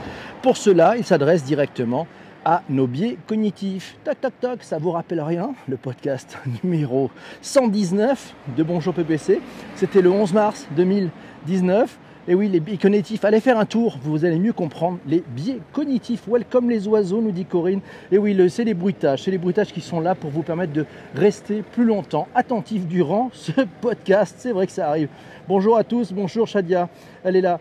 Pour 0.43 0.56
cela, 0.56 0.96
ils 0.96 1.05
s'adressent 1.05 1.44
directement 1.44 2.06
à 2.44 2.62
nos 2.69 2.87
biais 2.87 3.16
cognitifs. 3.26 3.96
Tac, 4.04 4.20
tac, 4.20 4.40
tac, 4.40 4.62
ça 4.62 4.78
vous 4.78 4.90
rappelle 4.90 5.20
rien 5.20 5.52
Le 5.69 5.76
podcast 5.76 6.38
numéro 6.64 7.10
119 7.42 8.34
de 8.56 8.62
Bonjour 8.62 8.94
PPC. 8.94 9.40
C'était 9.76 10.02
le 10.02 10.10
11 10.10 10.32
mars 10.32 10.66
2019. 10.76 11.98
Et 12.28 12.34
oui, 12.34 12.48
les 12.48 12.60
biais 12.60 12.76
cognitifs, 12.76 13.25
allez 13.25 13.40
faire 13.40 13.59
un 13.59 13.64
tour, 13.64 13.99
vous 14.02 14.25
allez 14.25 14.38
mieux 14.38 14.52
comprendre 14.52 14.99
les 15.06 15.25
biais 15.35 15.59
cognitifs. 15.73 16.28
Welcome 16.28 16.68
les 16.68 16.87
oiseaux, 16.87 17.20
nous 17.20 17.32
dit 17.32 17.47
Corinne. 17.47 17.80
Et 18.12 18.18
oui, 18.18 18.37
c'est 18.50 18.64
les 18.64 18.75
bruitages, 18.75 19.23
c'est 19.25 19.30
les 19.30 19.38
bruitages 19.38 19.73
qui 19.73 19.80
sont 19.80 20.00
là 20.00 20.14
pour 20.14 20.30
vous 20.30 20.42
permettre 20.42 20.73
de 20.73 20.85
rester 21.14 21.62
plus 21.62 21.85
longtemps 21.85 22.28
attentif 22.35 22.87
durant 22.87 23.30
ce 23.32 23.52
podcast. 23.80 24.37
C'est 24.38 24.52
vrai 24.52 24.66
que 24.66 24.73
ça 24.73 24.88
arrive. 24.88 25.09
Bonjour 25.49 25.76
à 25.76 25.82
tous, 25.82 26.12
bonjour 26.12 26.47
Shadia, 26.47 26.88
elle 27.25 27.37
est 27.37 27.40
là. 27.40 27.59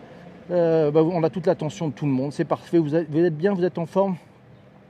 Euh, 0.50 0.90
bah, 0.90 1.02
on 1.02 1.22
a 1.22 1.30
toute 1.30 1.46
l'attention 1.46 1.88
de 1.88 1.92
tout 1.92 2.06
le 2.06 2.12
monde, 2.12 2.32
c'est 2.32 2.44
parfait. 2.44 2.78
vous 2.78 2.94
êtes 2.94 3.36
bien, 3.36 3.54
vous 3.54 3.64
êtes 3.64 3.78
en 3.78 3.86
forme? 3.86 4.16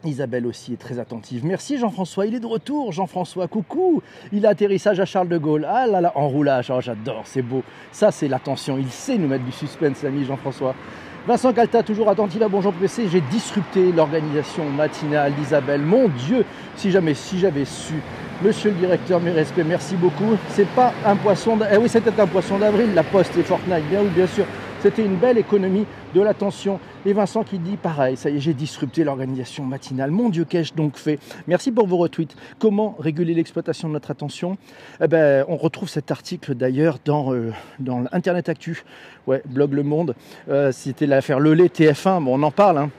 Isabelle 0.05 0.47
aussi 0.47 0.73
est 0.73 0.81
très 0.81 0.99
attentive. 0.99 1.45
Merci 1.45 1.79
Jean-François, 1.79 2.27
il 2.27 2.35
est 2.35 2.41
de 2.41 2.47
retour. 2.47 2.93
Jean-François, 2.93 3.49
coucou. 3.49 4.03
Il 4.33 4.47
a 4.47 4.51
atterrissage 4.51 5.01
à 5.01 5.05
Charles 5.05 5.29
de 5.29 5.39
Gaulle. 5.39 5.67
Ah 5.69 5.87
là 5.87 6.01
là, 6.01 6.13
enroulage, 6.15 6.71
oh, 6.71 6.81
j'adore, 6.81 7.23
c'est 7.25 7.43
beau. 7.43 7.63
Ça, 7.93 8.11
c'est 8.11 8.29
l'attention. 8.29 8.79
Il 8.79 8.91
sait 8.91 9.19
nous 9.19 9.29
mettre 9.29 9.45
du 9.45 9.53
suspense, 9.53 10.03
l'ami 10.03 10.25
Jean-François. 10.25 10.75
Vincent 11.27 11.53
Calta, 11.53 11.83
toujours 11.83 12.09
attentif 12.09 12.41
à 12.41 12.49
Bonjour 12.49 12.73
PC. 12.73 13.09
J'ai 13.09 13.21
disrupté 13.21 13.93
l'organisation 13.93 14.65
matinale 14.71 15.35
d'Isabelle. 15.35 15.83
Mon 15.83 16.09
Dieu, 16.09 16.47
si 16.77 16.91
jamais, 16.91 17.13
si 17.15 17.39
j'avais 17.39 17.67
su. 17.67 17.95
Monsieur 18.43 18.71
le 18.71 18.77
directeur, 18.77 19.21
mes 19.21 19.33
respects, 19.33 19.67
merci 19.67 19.97
beaucoup. 19.97 20.39
C'est 20.49 20.69
pas 20.69 20.95
un 21.05 21.15
poisson. 21.17 21.59
Eh 21.71 21.77
oui, 21.77 21.91
c'était 21.91 22.19
un 22.19 22.27
poisson 22.27 22.59
d'avril, 22.59 22.95
la 22.95 23.03
Poste 23.03 23.37
et 23.37 23.43
Fortnite, 23.43 23.87
bien 23.91 24.03
bien 24.05 24.27
sûr. 24.27 24.47
C'était 24.83 25.05
une 25.05 25.17
belle 25.17 25.37
économie 25.37 25.85
de 26.15 26.23
l'attention. 26.23 26.81
Et 27.05 27.13
Vincent 27.13 27.45
qui 27.45 27.59
dit 27.59 27.77
pareil, 27.77 28.17
ça 28.17 28.31
y 28.31 28.37
est, 28.37 28.41
j'ai 28.41 28.55
disrupté 28.55 29.05
l'organisation 29.05 29.63
matinale. 29.65 30.11
Mon 30.11 30.31
Dieu, 30.31 30.47
qu'ai-je 30.47 30.73
donc 30.73 30.97
fait? 30.97 31.19
Merci 31.47 31.71
pour 31.71 31.87
vos 31.87 31.99
retweets. 31.99 32.35
Comment 32.59 32.97
réguler 32.99 33.35
l'exploitation 33.35 33.89
de 33.89 33.93
notre 33.93 34.11
attention? 34.11 34.57
Eh 35.03 35.07
ben, 35.07 35.45
On 35.49 35.57
retrouve 35.57 35.91
cet 35.91 36.11
article 36.11 36.55
d'ailleurs 36.55 36.99
dans, 37.05 37.35
euh, 37.35 37.53
Internet 38.13 38.49
Actu, 38.49 38.83
ouais, 39.27 39.43
blog 39.47 39.75
Le 39.75 39.83
Monde. 39.83 40.15
Euh, 40.49 40.73
c'était 40.73 41.07
l'affaire 41.07 41.41
Lelay 41.41 41.67
TF1, 41.67 42.25
bon, 42.25 42.39
on 42.39 42.43
en 42.43 42.51
parle. 42.51 42.79
Hein. 42.79 42.91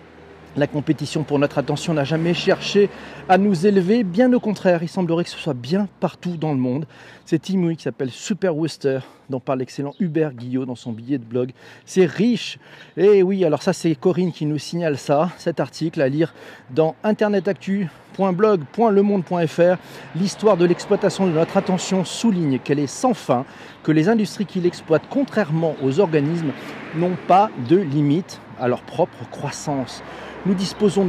La 0.58 0.68
compétition 0.68 1.24
pour 1.24 1.40
notre 1.40 1.60
attention 1.60 1.94
n'a 1.94 2.04
jamais 2.04 2.34
cherché 2.34 2.90
à 3.30 3.38
nous 3.38 3.66
élever, 3.66 4.04
bien 4.04 4.34
au 4.34 4.42
contraire, 4.42 4.84
il 4.84 4.90
semblerait 4.90 5.24
que 5.24 5.30
ce 5.30 5.38
soit 5.38 5.54
bien 5.54 5.88
partout 6.02 6.36
dans 6.36 6.52
le 6.52 6.60
monde. 6.60 6.86
C'est 7.26 7.42
Tim 7.42 7.74
qui 7.74 7.84
s'appelle 7.84 8.10
Super 8.10 8.58
Wester 8.58 9.00
dont 9.30 9.40
parle 9.40 9.60
l'excellent 9.60 9.96
Hubert 10.02 10.34
Guillot 10.34 10.66
dans 10.66 10.76
son 10.76 10.92
billet 10.92 11.18
de 11.18 11.24
blog. 11.24 11.54
C'est 11.86 12.06
riche. 12.06 12.60
Et 12.98 13.24
oui, 13.24 13.46
alors 13.46 13.64
ça 13.64 13.72
c'est 13.72 13.96
Corinne 13.96 14.34
qui 14.34 14.46
nous 14.46 14.58
signale 14.58 14.98
ça, 14.98 15.30
cet 15.38 15.62
article 15.62 16.02
à 16.02 16.10
lire 16.10 16.34
dans 16.70 16.96
internetactu.blog.lemonde.fr. 17.06 19.78
L'histoire 20.18 20.58
de 20.58 20.66
l'exploitation 20.66 21.28
de 21.28 21.32
notre 21.32 21.56
attention 21.56 22.04
souligne 22.04 22.60
qu'elle 22.60 22.80
est 22.80 22.88
sans 22.88 23.14
fin, 23.14 23.46
que 23.84 23.94
les 23.94 24.10
industries 24.10 24.46
qui 24.46 24.60
l'exploitent, 24.60 25.08
contrairement 25.10 25.78
aux 25.82 26.02
organismes, 26.02 26.52
n'ont 26.96 27.16
pas 27.28 27.50
de 27.70 27.78
limite 27.78 28.42
à 28.60 28.68
leur 28.68 28.82
propre 28.82 29.24
croissance. 29.32 30.04
Nous 30.48 30.56
disposons, 30.56 31.08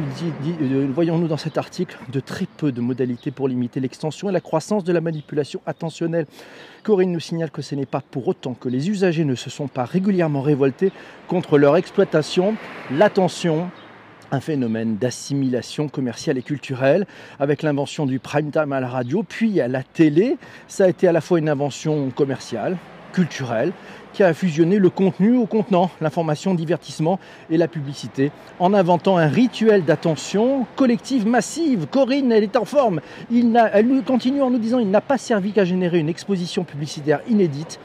voyons-nous 0.95 1.27
dans 1.27 1.39
cet 1.39 1.57
article, 1.57 1.97
de 2.13 2.21
très 2.21 2.45
peu 2.45 2.71
de 2.71 2.83
modalités 2.83 3.31
pour 3.31 3.49
limiter 3.49 3.81
l'extension 3.81 4.29
et 4.29 4.33
la 4.33 4.43
croissance 4.43 4.85
de 4.85 4.93
la 4.93 5.01
manipulation 5.01 5.63
attentionnelle. 5.65 6.27
Corinne 6.83 7.13
nous 7.13 7.21
signale 7.21 7.51
que 7.51 7.63
ce 7.63 7.75
n'est 7.75 7.87
pas 7.87 8.03
pour 8.11 8.29
autant 8.29 8.53
que 8.53 8.69
les 8.69 8.91
usagers 8.91 9.25
ne 9.25 9.35
se 9.35 9.49
sont 9.49 9.69
pas 9.69 9.87
régulièrement 9.87 10.43
révoltés 10.43 10.93
contre 11.29 11.57
leur 11.57 11.79
exploitation. 11.79 12.57
L'attention, 12.91 13.71
un 14.33 14.41
phénomène 14.41 14.99
d'assimilation 14.99 15.89
commerciale 15.89 16.37
et 16.37 16.43
culturelle 16.43 17.07
avec 17.41 17.63
l'invention 17.63 18.05
du 18.05 18.19
prime 18.19 18.51
time 18.51 18.75
à 18.75 18.81
la 18.81 18.89
radio, 18.89 19.23
puis 19.23 19.63
à 19.63 19.69
la 19.69 19.83
télé. 19.83 20.37
Ça 20.69 20.85
a 20.85 20.89
été 20.89 21.09
à 21.09 21.13
la 21.13 21.23
fois 21.23 21.39
une 21.39 21.49
invention 21.49 22.11
commerciale, 22.11 22.77
culturelle, 23.13 23.73
qui 24.13 24.23
a 24.23 24.35
fusionné 24.35 24.79
le 24.79 24.91
contenu 24.91 25.37
au 25.37 25.47
contenant, 25.47 25.91
l'information, 26.01 26.53
le 26.53 26.57
divertissement 26.57 27.19
et 27.51 27.57
la 27.57 27.69
publicité, 27.69 28.31
en 28.59 28.75
inventant 28.75 29.17
un 29.17 29.27
rituel 29.27 29.85
d'attention 29.85 30.67
collective 30.77 31.27
massive. 31.27 31.87
Corinne, 31.91 32.33
elle 32.33 32.45
est 32.45 32.57
en 32.57 32.65
forme. 32.65 33.01
Il 33.31 33.59
elle 33.73 34.03
continue 34.05 34.43
en 34.43 34.51
nous 34.51 34.59
disant 34.59 34.79
il 34.79 34.91
n'a 34.91 35.01
pas 35.01 35.19
servi 35.19 35.53
qu'à 35.53 35.65
générer 35.65 35.99
une 35.99 36.09
exposition 36.09 36.65
publicitaire 36.65 37.21
inédite. 37.29 37.79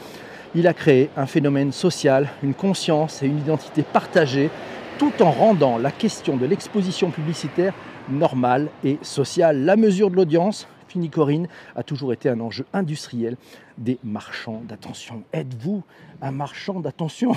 Il 0.56 0.68
a 0.68 0.74
créé 0.74 1.10
un 1.18 1.26
phénomène 1.26 1.72
social, 1.72 2.30
une 2.44 2.54
conscience 2.54 3.22
et 3.22 3.28
une 3.28 3.40
identité 3.40 3.84
partagée, 3.84 4.50
tout 4.98 5.14
en 5.22 5.32
rendant 5.32 5.78
la 5.78 5.92
question 5.92 6.38
de 6.38 6.46
l'exposition 6.46 7.12
publicitaire 7.12 7.74
normale 8.10 8.70
et 8.84 8.98
sociale. 9.02 9.64
La 9.64 9.76
mesure 9.76 10.10
de 10.10 10.16
l'audience, 10.16 10.68
fini 10.98 11.10
Corinne, 11.10 11.48
a 11.76 11.84
toujours 11.84 12.12
été 12.12 12.28
un 12.28 12.40
enjeu 12.40 12.66
industriel 12.74 13.38
des 13.78 14.00
marchands 14.04 14.64
d'attention. 14.68 15.24
Êtes-vous 15.32 15.84
un 16.24 16.32
marchand 16.32 16.80
d'attention? 16.80 17.34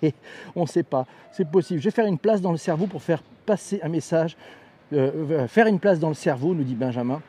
On 0.56 0.62
ne 0.62 0.66
sait 0.66 0.82
pas. 0.82 1.06
C'est 1.32 1.46
possible. 1.46 1.80
Je 1.80 1.84
vais 1.84 1.90
faire 1.90 2.06
une 2.06 2.18
place 2.18 2.40
dans 2.40 2.52
le 2.52 2.56
cerveau 2.56 2.86
pour 2.86 3.02
faire 3.02 3.22
passer 3.44 3.78
un 3.82 3.90
message. 3.90 4.36
Euh, 4.94 5.10
euh, 5.30 5.48
faire 5.48 5.66
une 5.66 5.80
place 5.80 5.98
dans 5.98 6.08
le 6.08 6.14
cerveau, 6.14 6.54
nous 6.54 6.64
dit 6.64 6.74
Benjamin 6.74 7.20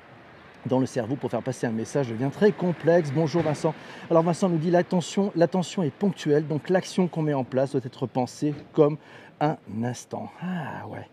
dans 0.65 0.79
le 0.79 0.85
cerveau 0.87 1.15
pour 1.15 1.29
faire 1.29 1.43
passer 1.43 1.67
un 1.67 1.71
message 1.71 2.09
devient 2.09 2.31
très 2.31 2.51
complexe. 2.51 3.11
Bonjour 3.13 3.43
Vincent. 3.43 3.75
Alors 4.09 4.23
Vincent 4.23 4.49
nous 4.49 4.57
dit 4.57 4.71
l'attention, 4.71 5.31
l'attention 5.35 5.83
est 5.83 5.91
ponctuelle, 5.91 6.47
donc 6.47 6.69
l'action 6.69 7.07
qu'on 7.07 7.21
met 7.21 7.35
en 7.35 7.43
place 7.43 7.73
doit 7.73 7.81
être 7.85 8.07
pensée 8.07 8.55
comme 8.73 8.97
un 9.41 9.57
instant. 9.83 10.31
Ah 10.41 10.87
ouais 10.87 11.07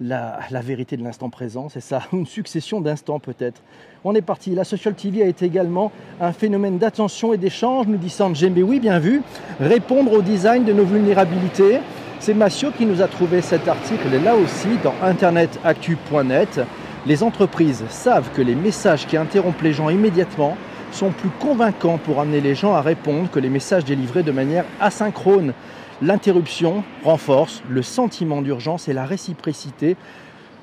la, 0.00 0.60
vérité 0.62 0.96
de 0.96 1.02
l'instant 1.02 1.30
présent, 1.30 1.68
c'est 1.68 1.80
ça, 1.80 2.02
une 2.12 2.26
succession 2.26 2.80
d'instants 2.80 3.18
peut-être. 3.18 3.60
On 4.04 4.14
est 4.14 4.22
parti. 4.22 4.54
La 4.54 4.64
social 4.64 4.94
TV 4.94 5.22
a 5.22 5.26
été 5.26 5.46
également 5.46 5.90
un 6.20 6.32
phénomène 6.32 6.78
d'attention 6.78 7.32
et 7.32 7.36
d'échange, 7.36 7.86
nous 7.88 7.96
dit 7.96 8.10
Sanjay. 8.10 8.52
Oui, 8.62 8.80
bien 8.80 8.98
vu, 8.98 9.22
répondre 9.60 10.12
au 10.12 10.22
design 10.22 10.64
de 10.64 10.72
nos 10.72 10.84
vulnérabilités. 10.84 11.80
C'est 12.20 12.34
Massio 12.34 12.70
qui 12.70 12.86
nous 12.86 13.02
a 13.02 13.08
trouvé 13.08 13.42
cet 13.42 13.68
article, 13.68 14.08
là 14.22 14.34
aussi 14.34 14.68
dans 14.82 14.94
internetactu.net. 15.02 16.60
Les 17.06 17.22
entreprises 17.22 17.84
savent 17.88 18.30
que 18.34 18.42
les 18.42 18.54
messages 18.54 19.06
qui 19.06 19.16
interrompent 19.16 19.62
les 19.62 19.72
gens 19.72 19.88
immédiatement 19.88 20.56
sont 20.90 21.10
plus 21.10 21.30
convaincants 21.40 21.98
pour 21.98 22.20
amener 22.20 22.40
les 22.40 22.54
gens 22.54 22.74
à 22.74 22.80
répondre 22.80 23.30
que 23.30 23.38
les 23.38 23.48
messages 23.48 23.84
délivrés 23.84 24.22
de 24.22 24.32
manière 24.32 24.64
asynchrone. 24.80 25.52
L'interruption 26.00 26.84
renforce 27.02 27.60
le 27.68 27.82
sentiment 27.82 28.40
d'urgence 28.40 28.86
et 28.88 28.92
la 28.92 29.04
réciprocité 29.04 29.96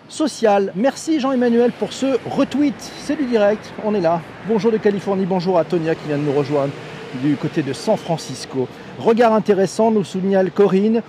sociale. 0.08 0.72
Merci 0.76 1.20
Jean-Emmanuel 1.20 1.74
pour 1.74 1.92
ce 1.92 2.18
retweet. 2.26 2.76
C'est 3.00 3.18
du 3.18 3.26
direct, 3.26 3.74
on 3.84 3.94
est 3.94 4.02
là. 4.02 4.22
Bonjour 4.48 4.72
de 4.72 4.78
Californie, 4.78 5.26
bonjour 5.26 5.58
à 5.60 5.66
Tonia 5.66 5.94
qui 5.94 6.08
vient 6.08 6.18
de 6.18 6.24
nous 6.24 6.32
rejoindre 6.32 6.72
du 7.22 7.36
côté 7.36 7.64
de 7.64 7.74
San 7.74 7.98
Francisco. 7.98 8.70
Regard 8.98 9.34
intéressant, 9.34 9.92
nous 9.92 10.06
signale 10.06 10.52
Corinne 10.52 11.02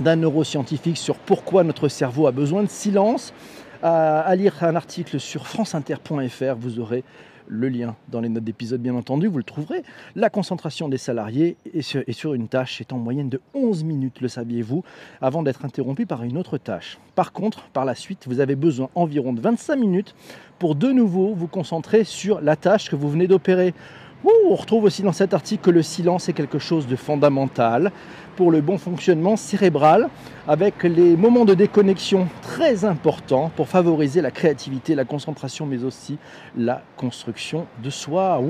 d'un 0.00 0.16
neuroscientifique 0.16 0.98
sur 0.98 1.14
pourquoi 1.14 1.64
notre 1.64 1.88
cerveau 1.88 2.26
a 2.26 2.32
besoin 2.32 2.62
de 2.62 2.68
silence. 2.68 3.32
À, 3.82 4.34
lire 4.36 4.54
un 4.62 4.76
article 4.76 5.18
sur 5.18 5.46
franceinter.fr, 5.46 6.56
vous 6.58 6.78
aurez 6.80 7.04
le 7.48 7.68
lien 7.68 7.96
dans 8.08 8.20
les 8.20 8.28
notes 8.28 8.44
d'épisode, 8.44 8.80
bien 8.80 8.94
entendu, 8.94 9.26
vous 9.26 9.38
le 9.38 9.44
trouverez. 9.44 9.82
La 10.14 10.30
concentration 10.30 10.88
des 10.88 10.98
salariés 10.98 11.56
est 11.72 11.82
sur, 11.82 12.34
une 12.34 12.48
tâche 12.48 12.80
est 12.80 12.92
en 12.92 12.98
moyenne 12.98 13.28
de 13.28 13.40
11 13.54 13.84
minutes, 13.84 14.20
le 14.20 14.28
saviez-vous, 14.28 14.84
avant 15.20 15.42
d'être 15.42 15.64
interrompu 15.64 16.06
par 16.06 16.22
une 16.22 16.38
autre 16.38 16.58
tâche. 16.58 16.98
Par 17.14 17.32
contre, 17.32 17.68
par 17.68 17.84
la 17.84 17.94
suite, 17.94 18.24
vous 18.26 18.40
avez 18.40 18.56
besoin 18.56 18.88
environ 18.94 19.32
de 19.32 19.40
25 19.40 19.76
minutes 19.76 20.14
pour 20.58 20.74
de 20.74 20.90
nouveau 20.90 21.34
vous 21.34 21.48
concentrer 21.48 22.04
sur 22.04 22.40
la 22.40 22.56
tâche 22.56 22.90
que 22.90 22.96
vous 22.96 23.10
venez 23.10 23.26
d'opérer 23.26 23.74
on 24.24 24.54
retrouve 24.54 24.84
aussi 24.84 25.02
dans 25.02 25.12
cet 25.12 25.34
article 25.34 25.62
que 25.64 25.70
le 25.70 25.82
silence 25.82 26.28
est 26.28 26.32
quelque 26.32 26.58
chose 26.58 26.86
de 26.86 26.96
fondamental 26.96 27.92
pour 28.36 28.50
le 28.50 28.60
bon 28.60 28.78
fonctionnement 28.78 29.36
cérébral, 29.36 30.08
avec 30.46 30.82
les 30.82 31.16
moments 31.16 31.44
de 31.44 31.54
déconnexion 31.54 32.28
très 32.42 32.84
importants 32.84 33.50
pour 33.56 33.68
favoriser 33.68 34.20
la 34.20 34.30
créativité, 34.30 34.94
la 34.94 35.04
concentration, 35.04 35.64
mais 35.66 35.84
aussi 35.84 36.18
la 36.56 36.82
construction 36.96 37.66
de 37.82 37.90
soi. 37.90 38.40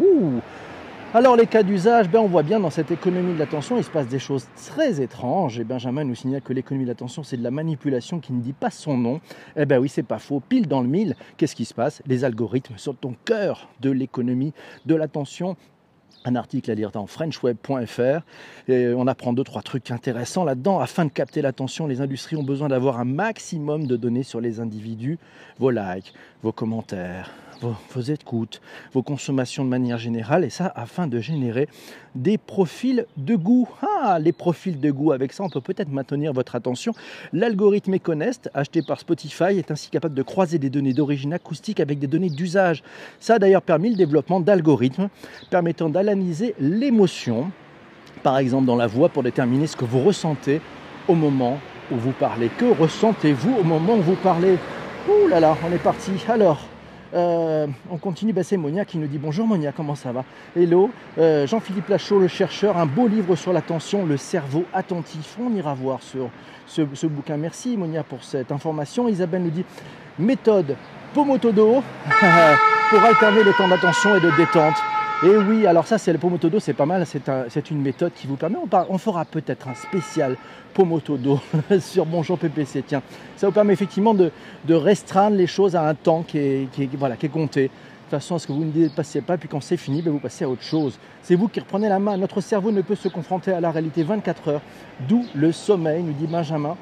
Alors 1.16 1.34
les 1.34 1.46
cas 1.46 1.62
d'usage, 1.62 2.10
ben 2.10 2.18
on 2.20 2.26
voit 2.26 2.42
bien 2.42 2.60
dans 2.60 2.68
cette 2.68 2.90
économie 2.90 3.32
de 3.32 3.38
l'attention, 3.38 3.78
il 3.78 3.84
se 3.84 3.88
passe 3.88 4.06
des 4.06 4.18
choses 4.18 4.46
très 4.66 5.00
étranges. 5.00 5.58
Et 5.58 5.64
Benjamin 5.64 6.04
nous 6.04 6.14
signale 6.14 6.42
que 6.42 6.52
l'économie 6.52 6.84
de 6.84 6.90
l'attention, 6.90 7.22
c'est 7.22 7.38
de 7.38 7.42
la 7.42 7.50
manipulation 7.50 8.20
qui 8.20 8.34
ne 8.34 8.42
dit 8.42 8.52
pas 8.52 8.68
son 8.68 8.98
nom. 8.98 9.22
Eh 9.56 9.64
bien 9.64 9.78
oui, 9.78 9.88
c'est 9.88 10.02
pas 10.02 10.18
faux. 10.18 10.42
Pile 10.46 10.68
dans 10.68 10.82
le 10.82 10.88
mille, 10.88 11.16
qu'est-ce 11.38 11.56
qui 11.56 11.64
se 11.64 11.72
passe? 11.72 12.02
Les 12.06 12.24
algorithmes 12.24 12.76
sont 12.76 13.06
au 13.06 13.14
cœur 13.24 13.70
de 13.80 13.88
l'économie 13.88 14.52
de 14.84 14.94
l'attention 14.94 15.56
un 16.26 16.36
article 16.36 16.70
à 16.70 16.74
lire 16.74 16.90
dans 16.90 17.06
frenchweb.fr 17.06 18.20
et 18.68 18.88
on 18.94 19.06
apprend 19.06 19.32
deux 19.32 19.44
trois 19.44 19.62
trucs 19.62 19.90
intéressants 19.90 20.44
là-dedans. 20.44 20.80
Afin 20.80 21.04
de 21.04 21.10
capter 21.10 21.42
l'attention, 21.42 21.86
les 21.86 22.00
industries 22.00 22.36
ont 22.36 22.42
besoin 22.42 22.68
d'avoir 22.68 22.98
un 22.98 23.04
maximum 23.04 23.86
de 23.86 23.96
données 23.96 24.22
sur 24.22 24.40
les 24.40 24.60
individus, 24.60 25.18
vos 25.58 25.70
likes, 25.70 26.12
vos 26.42 26.52
commentaires, 26.52 27.30
vos, 27.60 28.00
écoutes, 28.00 28.60
vos 28.92 29.02
consommations 29.02 29.64
de 29.64 29.70
manière 29.70 29.98
générale, 29.98 30.44
et 30.44 30.50
ça 30.50 30.72
afin 30.74 31.06
de 31.06 31.20
générer 31.20 31.68
des 32.14 32.38
profils 32.38 33.06
de 33.16 33.36
goût. 33.36 33.68
Ah, 33.82 34.18
les 34.18 34.32
profils 34.32 34.78
de 34.78 34.90
goût, 34.90 35.12
avec 35.12 35.32
ça 35.32 35.44
on 35.44 35.48
peut 35.48 35.60
peut-être 35.60 35.90
maintenir 35.90 36.32
votre 36.32 36.54
attention. 36.54 36.92
L'algorithme 37.32 37.94
Econest, 37.94 38.50
acheté 38.54 38.82
par 38.82 39.00
Spotify, 39.00 39.58
est 39.58 39.70
ainsi 39.70 39.90
capable 39.90 40.14
de 40.14 40.22
croiser 40.22 40.58
des 40.58 40.70
données 40.70 40.92
d'origine 40.92 41.32
acoustique 41.32 41.80
avec 41.80 41.98
des 41.98 42.06
données 42.06 42.30
d'usage. 42.30 42.82
Ça 43.20 43.34
a 43.34 43.38
d'ailleurs 43.38 43.62
permis 43.62 43.90
le 43.90 43.96
développement 43.96 44.40
d'algorithmes 44.40 45.08
permettant 45.50 45.88
l'émotion, 46.58 47.50
par 48.22 48.38
exemple 48.38 48.66
dans 48.66 48.76
la 48.76 48.86
voix, 48.86 49.08
pour 49.08 49.22
déterminer 49.22 49.66
ce 49.66 49.76
que 49.76 49.84
vous 49.84 50.02
ressentez 50.02 50.60
au 51.08 51.14
moment 51.14 51.58
où 51.90 51.96
vous 51.96 52.12
parlez. 52.12 52.48
Que 52.48 52.66
ressentez-vous 52.66 53.54
au 53.60 53.64
moment 53.64 53.94
où 53.94 54.02
vous 54.02 54.16
parlez? 54.16 54.58
Ouh 55.08 55.28
là 55.28 55.40
là, 55.40 55.56
on 55.66 55.72
est 55.72 55.82
parti. 55.82 56.12
Alors, 56.28 56.66
euh, 57.14 57.66
on 57.90 57.98
continue, 57.98 58.32
bah, 58.32 58.42
c'est 58.42 58.56
Monia 58.56 58.84
qui 58.84 58.98
nous 58.98 59.06
dit 59.06 59.18
bonjour 59.18 59.46
Monia, 59.46 59.72
comment 59.72 59.94
ça 59.94 60.12
va? 60.12 60.24
Hello, 60.56 60.90
euh, 61.18 61.46
Jean-Philippe 61.46 61.88
Lachaud, 61.88 62.18
le 62.18 62.28
chercheur, 62.28 62.76
un 62.76 62.86
beau 62.86 63.06
livre 63.06 63.36
sur 63.36 63.52
l'attention, 63.52 64.04
le 64.04 64.16
cerveau 64.16 64.64
attentif. 64.74 65.36
On 65.40 65.54
ira 65.54 65.74
voir 65.74 66.02
sur 66.02 66.28
ce, 66.66 67.06
bouquin. 67.06 67.36
Merci 67.36 67.76
Monia 67.76 68.02
pour 68.02 68.24
cette 68.24 68.50
information. 68.50 69.08
Isabelle 69.08 69.44
nous 69.44 69.50
dit 69.50 69.64
méthode 70.18 70.76
Pomotodo 71.14 71.82
pour 72.90 73.02
alterner 73.02 73.44
le 73.44 73.52
temps 73.52 73.68
d'attention 73.68 74.16
et 74.16 74.20
de 74.20 74.30
détente. 74.36 74.76
Et 75.22 75.34
oui, 75.34 75.66
alors 75.66 75.86
ça, 75.86 75.96
c'est 75.96 76.12
le 76.12 76.18
Pomotodo, 76.18 76.60
c'est 76.60 76.74
pas 76.74 76.84
mal. 76.84 77.06
C'est 77.06 77.70
une 77.70 77.80
méthode 77.80 78.12
qui 78.12 78.26
vous 78.26 78.36
permet. 78.36 78.58
On, 78.90 78.98
fera 78.98 79.24
peut-être 79.24 79.66
un 79.66 79.74
spécial 79.74 80.36
Pomotodo 80.74 81.40
sur 81.80 82.04
Bonjour 82.04 82.38
PPC. 82.38 82.84
Tiens, 82.86 83.02
ça 83.34 83.46
vous 83.46 83.52
permet 83.52 83.72
effectivement 83.72 84.12
de, 84.12 84.30
restreindre 84.68 85.36
les 85.36 85.46
choses 85.46 85.74
à 85.74 85.88
un 85.88 85.94
temps 85.94 86.22
qui 86.22 86.36
est, 86.38 87.28
compté. 87.32 87.70
De 88.06 88.10
façon, 88.10 88.38
ce 88.38 88.46
que 88.46 88.52
vous 88.52 88.64
ne 88.64 88.70
dépassez 88.70 89.22
pas, 89.22 89.38
puis 89.38 89.48
quand 89.48 89.62
c'est 89.62 89.78
fini, 89.78 90.02
ben, 90.02 90.12
vous 90.12 90.18
passez 90.18 90.44
à 90.44 90.50
autre 90.50 90.62
chose. 90.62 90.98
C'est 91.22 91.34
vous 91.34 91.48
qui 91.48 91.60
reprenez 91.60 91.88
la 91.88 91.98
main. 91.98 92.18
Notre 92.18 92.42
cerveau 92.42 92.70
ne 92.70 92.82
peut 92.82 92.94
se 92.94 93.08
confronter 93.08 93.52
à 93.52 93.60
la 93.60 93.70
réalité 93.70 94.02
24 94.02 94.48
heures, 94.48 94.62
d'où 95.08 95.24
le 95.34 95.50
sommeil, 95.50 96.02
nous 96.02 96.12
dit 96.12 96.26
Benjamin. 96.26 96.76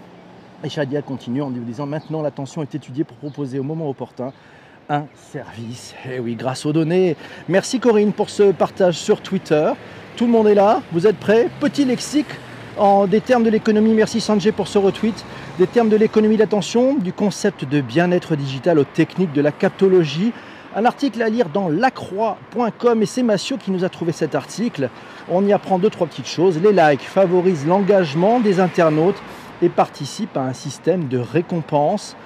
Et 0.65 0.69
Shadia 0.69 1.03
continue 1.03 1.41
en 1.41 1.51
nous 1.51 1.63
disant 1.63 1.87
maintenant 1.87 2.21
l'attention 2.21 2.63
est 2.63 2.75
étudiée 2.75 3.05
pour 3.05 3.17
proposer 3.17 3.61
au 3.61 3.63
moment 3.63 3.89
opportun 3.89 4.33
un 4.89 5.05
service. 5.33 5.95
Eh 6.11 6.19
oui, 6.19 6.35
grâce 6.35 6.67
aux 6.67 6.73
données. 6.73 7.17
Merci 7.49 7.81
Corinne 7.81 8.13
pour 8.13 8.31
ce 8.31 8.53
partage 8.53 8.95
sur 8.95 9.21
Twitter. 9.21 9.71
Tout 10.17 10.27
le 10.27 10.33
monde 10.33 10.47
est 10.47 10.55
là, 10.55 10.83
vous 10.93 11.07
êtes 11.07 11.17
prêts? 11.17 11.49
Petit 11.61 11.85
lexique 11.85 12.27
en 12.77 13.07
des 13.07 13.21
termes 13.21 13.45
de 13.45 13.51
l'économie. 13.51 13.95
Merci 13.95 14.21
Sanjay 14.21 14.53
pour 14.53 14.69
ce 14.69 14.79
retweet. 14.79 15.25
Des 15.59 15.67
termes 15.67 15.89
de 15.89 15.97
l'économie 15.97 16.37
d'attention, 16.37 16.95
du 16.95 17.13
concept 17.13 17.65
de 17.65 17.81
bien-être 17.81 18.37
digital 18.37 18.79
aux 18.79 18.85
techniques 18.85 19.33
de 19.33 19.41
la 19.41 19.53
captologie 19.53 20.33
Un 20.77 20.85
article 20.85 21.23
à 21.23 21.29
lire 21.29 21.49
dans 21.49 21.69
lacroix.com 21.69 23.01
et 23.01 23.07
c'est 23.07 23.23
Massio 23.23 23.57
qui 23.57 23.71
nous 23.71 23.85
a 23.85 23.89
trouvé 23.89 24.11
cet 24.11 24.35
article. 24.35 24.91
On 25.31 25.47
y 25.47 25.53
apprend 25.53 25.79
deux, 25.79 25.91
trois 25.91 26.09
petites 26.09 26.27
choses. 26.27 26.61
Les 26.61 26.73
likes 26.73 27.03
favorisent 27.03 27.67
l'engagement 27.67 28.41
des 28.41 28.59
internautes 28.59 29.23
et 29.63 29.69
participent 29.69 30.37
à 30.37 30.43
un 30.43 30.53
système 30.53 31.07
de 31.07 31.19
récompense. 31.19 32.17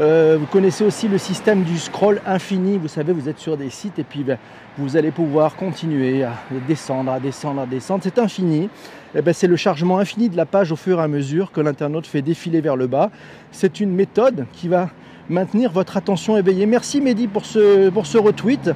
Euh, 0.00 0.38
vous 0.40 0.46
connaissez 0.46 0.84
aussi 0.84 1.06
le 1.06 1.18
système 1.18 1.64
du 1.64 1.78
scroll 1.78 2.22
infini. 2.26 2.78
Vous 2.78 2.88
savez, 2.88 3.12
vous 3.12 3.28
êtes 3.28 3.38
sur 3.38 3.58
des 3.58 3.68
sites 3.68 3.98
et 3.98 4.04
puis 4.04 4.24
ben, 4.24 4.38
vous 4.78 4.96
allez 4.96 5.10
pouvoir 5.10 5.54
continuer 5.54 6.24
à 6.24 6.32
descendre, 6.66 7.12
à 7.12 7.20
descendre, 7.20 7.60
à 7.60 7.66
descendre. 7.66 8.00
C'est 8.02 8.18
infini. 8.18 8.70
Eh 9.14 9.20
ben, 9.20 9.34
c'est 9.34 9.46
le 9.46 9.56
chargement 9.56 9.98
infini 9.98 10.30
de 10.30 10.36
la 10.36 10.46
page 10.46 10.72
au 10.72 10.76
fur 10.76 10.98
et 10.98 11.02
à 11.02 11.08
mesure 11.08 11.52
que 11.52 11.60
l'internaute 11.60 12.06
fait 12.06 12.22
défiler 12.22 12.62
vers 12.62 12.76
le 12.76 12.86
bas. 12.86 13.10
C'est 13.50 13.80
une 13.80 13.92
méthode 13.94 14.46
qui 14.52 14.68
va 14.68 14.88
maintenir 15.28 15.70
votre 15.70 15.98
attention 15.98 16.38
éveillée. 16.38 16.64
Merci 16.64 17.02
Mehdi 17.02 17.28
pour 17.28 17.44
ce, 17.44 17.90
pour 17.90 18.06
ce 18.06 18.16
retweet. 18.16 18.70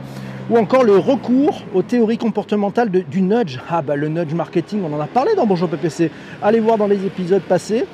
Ou 0.49 0.59
encore 0.59 0.85
le 0.85 0.97
recours 0.97 1.63
aux 1.75 1.83
théories 1.83 2.19
comportementales 2.19 2.91
du 2.91 3.23
nudge. 3.23 3.59
Ah 3.69 3.83
bah 3.83 3.97
le 3.97 4.09
nudge 4.09 4.33
marketing, 4.33 4.81
on 4.85 4.93
en 4.93 5.01
a 5.01 5.07
parlé 5.07 5.35
dans 5.35 5.45
Bonjour 5.45 5.69
PPC. 5.69 6.11
Allez 6.41 6.61
voir 6.61 6.79
dans 6.79 6.87
les 6.87 7.05
épisodes 7.05 7.43
passés. 7.43 7.85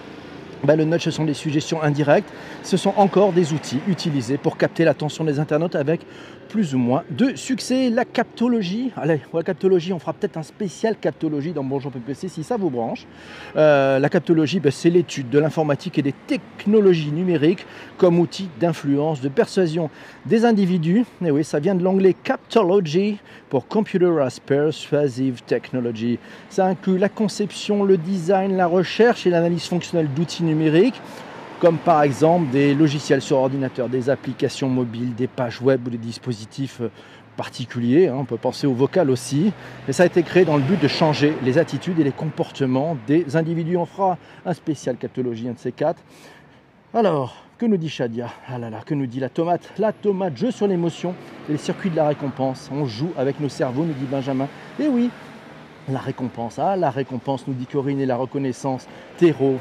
Bah, 0.64 0.76
le 0.76 0.84
nudge, 0.84 1.02
ce 1.02 1.10
sont 1.10 1.24
des 1.24 1.34
suggestions 1.34 1.82
indirectes. 1.82 2.30
Ce 2.62 2.76
sont 2.76 2.92
encore 2.96 3.32
des 3.32 3.52
outils 3.52 3.80
utilisés 3.88 4.38
pour 4.38 4.56
capter 4.56 4.84
l'attention 4.84 5.24
des 5.24 5.40
internautes 5.40 5.74
avec 5.74 6.00
plus 6.52 6.74
ou 6.74 6.78
moins 6.78 7.02
de 7.10 7.34
succès. 7.34 7.88
La 7.88 8.04
captologie, 8.04 8.92
allez, 8.98 9.22
la 9.32 9.42
captologie, 9.42 9.94
on 9.94 9.98
fera 9.98 10.12
peut-être 10.12 10.36
un 10.36 10.42
spécial 10.42 10.96
captologie 11.00 11.52
dans 11.52 11.64
Bonjour 11.64 11.90
PPC 11.90 12.28
si 12.28 12.44
ça 12.44 12.58
vous 12.58 12.68
branche. 12.68 13.06
Euh, 13.56 13.98
la 13.98 14.08
captologie, 14.10 14.60
ben, 14.60 14.70
c'est 14.70 14.90
l'étude 14.90 15.30
de 15.30 15.38
l'informatique 15.38 15.98
et 15.98 16.02
des 16.02 16.12
technologies 16.12 17.10
numériques 17.10 17.64
comme 17.96 18.18
outil 18.18 18.50
d'influence, 18.60 19.22
de 19.22 19.30
persuasion 19.30 19.88
des 20.26 20.44
individus. 20.44 21.06
Et 21.24 21.30
oui, 21.30 21.42
ça 21.42 21.58
vient 21.58 21.74
de 21.74 21.82
l'anglais 21.82 22.14
captology 22.22 23.18
pour 23.48 23.66
Computer 23.66 24.12
as 24.20 24.38
Persuasive 24.38 25.42
Technology. 25.46 26.18
Ça 26.50 26.66
inclut 26.66 26.98
la 26.98 27.08
conception, 27.08 27.82
le 27.82 27.96
design, 27.96 28.58
la 28.58 28.66
recherche 28.66 29.26
et 29.26 29.30
l'analyse 29.30 29.64
fonctionnelle 29.64 30.08
d'outils 30.14 30.44
numériques 30.44 31.00
comme 31.62 31.78
par 31.78 32.02
exemple 32.02 32.50
des 32.50 32.74
logiciels 32.74 33.22
sur 33.22 33.36
ordinateur, 33.36 33.88
des 33.88 34.10
applications 34.10 34.68
mobiles, 34.68 35.14
des 35.14 35.28
pages 35.28 35.62
web 35.62 35.86
ou 35.86 35.90
des 35.90 35.96
dispositifs 35.96 36.80
euh, 36.80 36.90
particuliers. 37.36 38.08
Hein. 38.08 38.16
On 38.18 38.24
peut 38.24 38.36
penser 38.36 38.66
au 38.66 38.74
vocal 38.74 39.08
aussi. 39.10 39.52
Et 39.86 39.92
ça 39.92 40.02
a 40.02 40.06
été 40.06 40.24
créé 40.24 40.44
dans 40.44 40.56
le 40.56 40.64
but 40.64 40.82
de 40.82 40.88
changer 40.88 41.36
les 41.44 41.58
attitudes 41.58 42.00
et 42.00 42.02
les 42.02 42.10
comportements 42.10 42.96
des 43.06 43.36
individus. 43.36 43.76
On 43.76 43.86
fera 43.86 44.18
un 44.44 44.54
spécial 44.54 44.96
catologie, 44.96 45.48
un 45.48 45.52
de 45.52 45.58
ces 45.60 45.70
quatre. 45.70 46.02
Alors, 46.92 47.36
que 47.58 47.66
nous 47.66 47.76
dit 47.76 47.88
Shadia? 47.88 48.26
Ah 48.48 48.58
là 48.58 48.68
là, 48.68 48.80
que 48.84 48.94
nous 48.94 49.06
dit 49.06 49.20
la 49.20 49.28
tomate? 49.28 49.72
La 49.78 49.92
tomate, 49.92 50.36
jeu 50.36 50.50
sur 50.50 50.66
l'émotion 50.66 51.14
et 51.48 51.52
les 51.52 51.58
circuits 51.58 51.90
de 51.90 51.96
la 51.96 52.08
récompense. 52.08 52.70
On 52.72 52.86
joue 52.86 53.12
avec 53.16 53.38
nos 53.38 53.48
cerveaux, 53.48 53.84
nous 53.84 53.94
dit 53.94 54.06
Benjamin. 54.10 54.48
Et 54.80 54.88
oui, 54.88 55.10
la 55.88 55.98
récompense, 55.98 56.58
la 56.58 56.90
récompense, 56.90 57.46
nous 57.46 57.54
dit 57.54 57.66
Corinne, 57.66 58.00
et 58.00 58.06
la 58.06 58.16
reconnaissance, 58.16 58.86
terreau, 59.18 59.56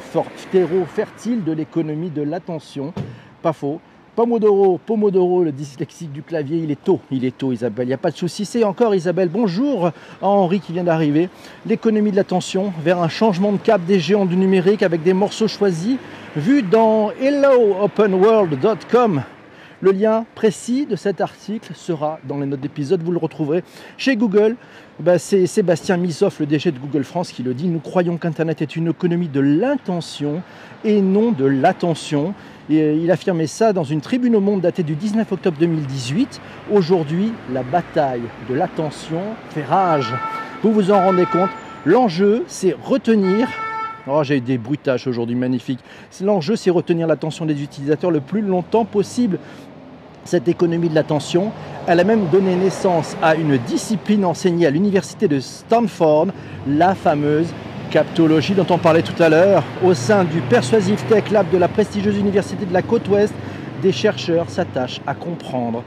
terreau 0.52 0.86
fertile 0.86 1.44
de 1.44 1.52
l'économie 1.52 2.10
de 2.10 2.22
l'attention. 2.22 2.94
Pas 3.42 3.54
faux. 3.54 3.80
Pomodoro, 4.16 4.80
Pomodoro, 4.86 5.44
le 5.44 5.52
dyslexique 5.54 6.12
du 6.12 6.22
clavier, 6.22 6.58
il 6.58 6.70
est 6.70 6.84
tôt, 6.84 7.00
il 7.12 7.24
est 7.24 7.38
tôt 7.38 7.54
Isabelle, 7.54 7.86
il 7.86 7.88
n'y 7.88 7.94
a 7.94 7.98
pas 7.98 8.12
de 8.12 8.18
souci. 8.18 8.44
C'est 8.44 8.66
encore 8.66 8.94
Isabelle, 8.94 9.30
bonjour 9.30 9.88
à 9.88 9.94
Henri 10.22 10.60
qui 10.60 10.74
vient 10.74 10.84
d'arriver. 10.84 11.30
L'économie 11.66 12.12
de 12.12 12.18
l'attention 12.18 12.74
vers 12.84 13.02
un 13.02 13.08
changement 13.08 13.54
de 13.54 13.58
cap 13.58 13.82
des 13.86 14.02
géants 14.02 14.26
du 14.26 14.36
numérique 14.36 14.84
avec 14.84 15.02
des 15.02 15.14
morceaux 15.14 15.48
choisis, 15.48 15.98
vus 16.36 16.62
dans 16.62 17.12
helloopenworld.com. 17.22 19.24
Le 19.84 19.92
lien 19.92 20.26
précis 20.36 20.86
de 20.86 20.96
cet 20.96 21.22
article 21.22 21.74
sera 21.74 22.20
dans 22.28 22.38
les 22.38 22.46
notes 22.46 22.60
d'épisode, 22.60 23.02
vous 23.02 23.12
le 23.12 23.18
retrouverez 23.18 23.64
chez 23.98 24.16
Google. 24.16 24.56
Bah, 25.00 25.18
c'est 25.18 25.48
Sébastien 25.48 25.98
Misoff, 25.98 26.40
le 26.40 26.46
DG 26.46 26.72
de 26.72 26.78
Google 26.78 27.04
France, 27.04 27.32
qui 27.32 27.42
le 27.42 27.56
dit. 27.56 27.68
Nous 27.68 27.80
croyons 27.80 28.18
qu'Internet 28.18 28.62
est 28.62 28.76
une 28.76 28.90
économie 28.90 29.28
de 29.28 29.40
l'intention 29.40 30.44
et 30.86 31.02
non 31.02 31.32
de 31.32 31.46
l'attention. 31.46 32.36
Euh, 32.70 33.00
il 33.02 33.10
affirmait 33.10 33.48
ça 33.48 33.74
dans 33.74 33.84
une 33.84 34.02
tribune 34.02 34.36
au 34.36 34.40
monde 34.40 34.62
datée 34.62 34.84
du 34.84 34.94
19 34.94 35.32
octobre 35.32 35.58
2018. 35.60 36.40
Aujourd'hui, 36.72 37.34
la 37.52 37.64
bataille 37.64 38.22
de 38.48 38.54
l'attention 38.54 39.22
fait 39.50 39.64
rage. 39.64 40.14
Vous 40.62 40.72
vous 40.72 40.92
en 40.92 41.04
rendez 41.04 41.26
compte? 41.26 41.50
L'enjeu, 41.88 42.44
c'est 42.46 42.76
retenir 42.84 43.50
Oh, 44.08 44.24
j'ai 44.24 44.38
eu 44.38 44.42
des 44.42 44.58
bruitages 44.58 45.06
aujourd'hui 45.06 45.36
magnifiques. 45.36 45.80
L'enjeu, 46.24 46.56
c'est 46.56 46.72
retenir 46.72 47.06
l'attention 47.06 47.46
des 47.46 47.62
utilisateurs 47.62 48.10
le 48.10 48.20
plus 48.20 48.42
longtemps 48.42 48.84
possible 48.84 49.38
cette 50.26 50.48
économie 50.48 50.90
de 50.90 50.96
l'attention. 50.96 51.52
Elle 51.88 52.00
a 52.00 52.04
même 52.04 52.28
donné 52.28 52.56
naissance 52.56 53.16
à 53.22 53.36
une 53.36 53.58
discipline 53.58 54.26
enseignée 54.26 54.68
à 54.68 54.70
l'université 54.70 55.28
de 55.28 55.40
Stanford, 55.40 56.28
la 56.68 56.96
fameuse 56.96 57.48
captologie 57.90 58.54
dont 58.54 58.68
on 58.70 58.78
parlait 58.78 59.02
tout 59.02 59.22
à 59.22 59.30
l'heure. 59.30 59.64
Au 59.84 59.94
sein 59.94 60.24
du 60.24 60.40
Persuasive 60.42 61.04
Tech 61.10 61.30
Lab 61.32 61.50
de 61.52 61.58
la 61.58 61.68
prestigieuse 61.68 62.18
université 62.18 62.66
de 62.66 62.74
la 62.74 62.82
côte 62.82 63.08
ouest, 63.10 63.34
des 63.82 63.92
chercheurs 63.92 64.50
s'attachent 64.50 65.02
à 65.06 65.14
comprendre 65.14 65.84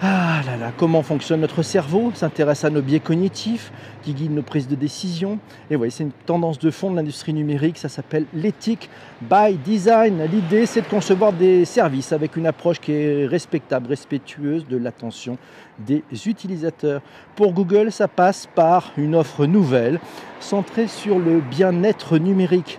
ah 0.00 0.42
là 0.46 0.56
là, 0.56 0.72
comment 0.76 1.02
fonctionne 1.02 1.40
notre 1.40 1.62
cerveau? 1.62 2.12
S'intéresse 2.14 2.64
à 2.64 2.70
nos 2.70 2.82
biais 2.82 3.00
cognitifs 3.00 3.72
qui 4.02 4.14
guident 4.14 4.34
nos 4.34 4.42
prises 4.42 4.68
de 4.68 4.76
décision. 4.76 5.40
Et 5.72 5.76
oui, 5.76 5.90
c'est 5.90 6.04
une 6.04 6.12
tendance 6.12 6.60
de 6.60 6.70
fond 6.70 6.92
de 6.92 6.96
l'industrie 6.96 7.32
numérique, 7.32 7.78
ça 7.78 7.88
s'appelle 7.88 8.26
l'éthique 8.32 8.88
by 9.20 9.54
design. 9.64 10.22
L'idée, 10.30 10.66
c'est 10.66 10.82
de 10.82 10.86
concevoir 10.86 11.32
des 11.32 11.64
services 11.64 12.12
avec 12.12 12.36
une 12.36 12.46
approche 12.46 12.78
qui 12.78 12.92
est 12.92 13.26
respectable, 13.26 13.88
respectueuse 13.88 14.68
de 14.68 14.76
l'attention 14.76 15.36
des 15.80 16.04
utilisateurs. 16.26 17.00
Pour 17.34 17.52
Google, 17.52 17.90
ça 17.90 18.06
passe 18.06 18.46
par 18.54 18.92
une 18.96 19.16
offre 19.16 19.46
nouvelle 19.46 19.98
centrée 20.38 20.86
sur 20.86 21.18
le 21.18 21.40
bien-être 21.40 22.18
numérique. 22.18 22.78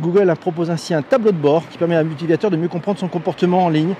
Google 0.00 0.34
propose 0.38 0.70
ainsi 0.70 0.94
un 0.94 1.02
tableau 1.02 1.30
de 1.30 1.38
bord 1.38 1.66
qui 1.68 1.78
permet 1.78 1.96
à 1.96 2.02
l'utilisateur 2.02 2.50
de 2.50 2.56
mieux 2.56 2.68
comprendre 2.68 2.98
son 2.98 3.08
comportement 3.08 3.64
en 3.64 3.68
ligne 3.68 3.94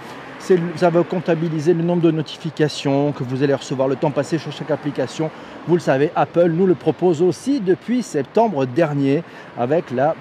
ça 0.77 0.91
va 0.91 1.03
comptabiliser 1.03 1.75
le 1.75 1.83
nombre 1.83 2.03
de 2.03 2.11
notifications 2.11 3.13
que 3.13 3.25
vous 3.25 3.43
allez 3.43 3.55
recevoir, 3.55 3.89
le 3.89 3.97
temps 3.97 4.11
passé 4.11 4.39
sur 4.39 4.53
chaque 4.53 4.71
application. 4.71 5.31
Vous 5.67 5.75
le 5.75 5.81
savez, 5.81 6.13
Apple 6.15 6.51
nous 6.51 6.67
le 6.67 6.75
propose 6.75 7.23
aussi 7.23 7.61
depuis 7.61 8.03
septembre 8.03 8.65
dernier 8.67 9.25
avec 9.59 9.87
la, 9.91 10.15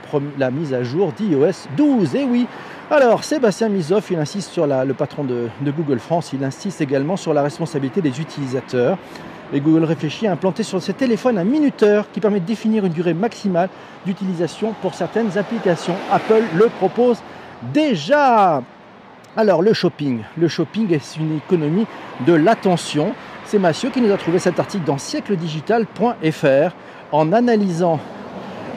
mise 0.52 0.74
à 0.74 0.84
jour 0.84 1.12
d'iOS 1.12 1.68
12. 1.78 2.16
Et 2.16 2.24
oui, 2.24 2.48
alors 2.90 3.24
Sébastien 3.24 3.70
Misoff, 3.70 4.10
il 4.10 4.18
insiste 4.18 4.52
sur 4.52 4.66
le 4.66 4.94
patron 4.94 5.24
de, 5.24 5.48
de 5.62 5.72
Google 5.72 6.00
France, 6.00 6.32
il 6.34 6.44
insiste 6.44 6.82
également 6.82 7.18
sur 7.18 7.34
la 7.34 7.44
responsabilité 7.44 8.02
des 8.02 8.20
utilisateurs. 8.20 8.98
Et 9.54 9.60
Google 9.60 9.84
réfléchit 9.84 10.26
à 10.26 10.32
implanter 10.32 10.64
sur 10.64 10.82
ses 10.82 10.94
téléphones 10.94 11.38
un 11.38 11.44
minuteur 11.44 12.06
qui 12.12 12.20
permet 12.20 12.40
de 12.40 12.46
définir 12.46 12.86
une 12.86 12.94
durée 12.94 13.14
maximale 13.14 13.70
d'utilisation 14.06 14.74
pour 14.82 14.96
certaines 14.96 15.38
applications. 15.38 15.96
Apple 16.12 16.44
le 16.56 16.68
propose 16.68 17.20
déjà. 17.72 18.64
Alors 19.38 19.62
le 19.62 19.74
shopping, 19.74 20.22
le 20.38 20.48
shopping 20.48 20.94
est 20.94 21.18
une 21.18 21.36
économie 21.36 21.86
de 22.26 22.32
l'attention. 22.32 23.12
C'est 23.44 23.60
Mathieu 23.60 23.90
qui 23.90 24.00
nous 24.00 24.14
a 24.14 24.18
trouvé 24.18 24.40
cet 24.40 24.62
article 24.62 24.86
dans 24.86 24.98
siècledigital.fr 24.98 26.76
en 27.12 27.34
analysant 27.34 28.00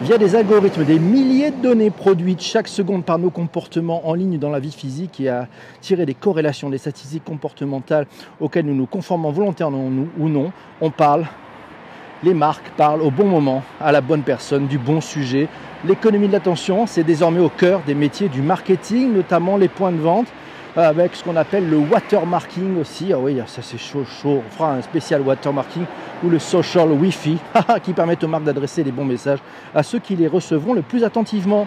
via 0.03 0.19
des 0.19 0.35
algorithmes 0.35 0.83
des 0.85 0.99
milliers 0.99 1.53
de 1.53 1.63
données 1.63 1.91
produites 1.91 2.43
chaque 2.43 2.67
seconde 2.67 3.05
par 3.05 3.21
nos 3.21 3.31
comportements 3.31 4.09
en 4.09 4.15
ligne 4.15 4.37
dans 4.37 4.51
la 4.51 4.59
vie 4.59 4.73
physique 4.73 5.21
et 5.21 5.29
à 5.29 5.47
tirer 5.81 6.07
des 6.07 6.15
corrélations 6.15 6.71
des 6.71 6.79
statistiques 6.79 7.25
comportementales 7.25 8.09
auxquelles 8.41 8.67
nous 8.67 8.75
nous 8.75 8.87
conformons 8.87 9.31
volontairement 9.31 9.89
ou 10.19 10.29
non. 10.29 10.51
On 10.81 10.91
parle, 10.91 11.25
les 12.25 12.35
marques 12.35 12.69
parlent 12.77 13.03
au 13.03 13.13
bon 13.13 13.27
moment, 13.27 13.63
à 13.81 13.93
la 13.93 14.01
bonne 14.01 14.23
personne, 14.23 14.67
du 14.67 14.79
bon 14.79 15.01
sujet. 15.01 15.47
L'économie 15.85 16.27
de 16.27 16.33
l'attention, 16.33 16.89
c'est 16.89 17.05
désormais 17.05 17.41
au 17.41 17.49
cœur 17.49 17.83
des 17.87 17.95
métiers 17.95 18.29
du 18.29 18.43
marketing, 18.43 19.15
notamment 19.15 19.57
les 19.57 19.69
points 19.69 19.93
de 19.93 20.01
vente 20.01 20.27
avec 20.87 21.17
ce 21.17 21.25
qu'on 21.25 21.37
appelle 21.37 21.69
le 21.69 21.77
watermarking 21.77 22.81
aussi. 22.81 23.13
Ah 23.13 23.19
oui, 23.19 23.41
ça 23.47 23.63
c'est 23.63 23.79
chaud, 23.79 24.05
chaud. 24.05 24.43
On 24.47 24.51
fera 24.51 24.75
un 24.75 24.83
spécial 24.83 25.23
watermarking 25.23 25.85
ou 26.23 26.31
le 26.31 26.39
social 26.39 26.91
Wi-Fi 26.93 27.39
qui 27.83 27.93
permet 27.93 28.23
aux 28.23 28.29
marques 28.29 28.45
d'adresser 28.45 28.85
les 28.85 28.93
bons 28.93 29.05
messages 29.05 29.41
à 29.75 29.83
ceux 29.83 29.99
qui 29.99 30.15
les 30.15 30.29
recevront 30.29 30.75
le 30.75 30.83
plus 30.83 31.05
attentivement. 31.05 31.67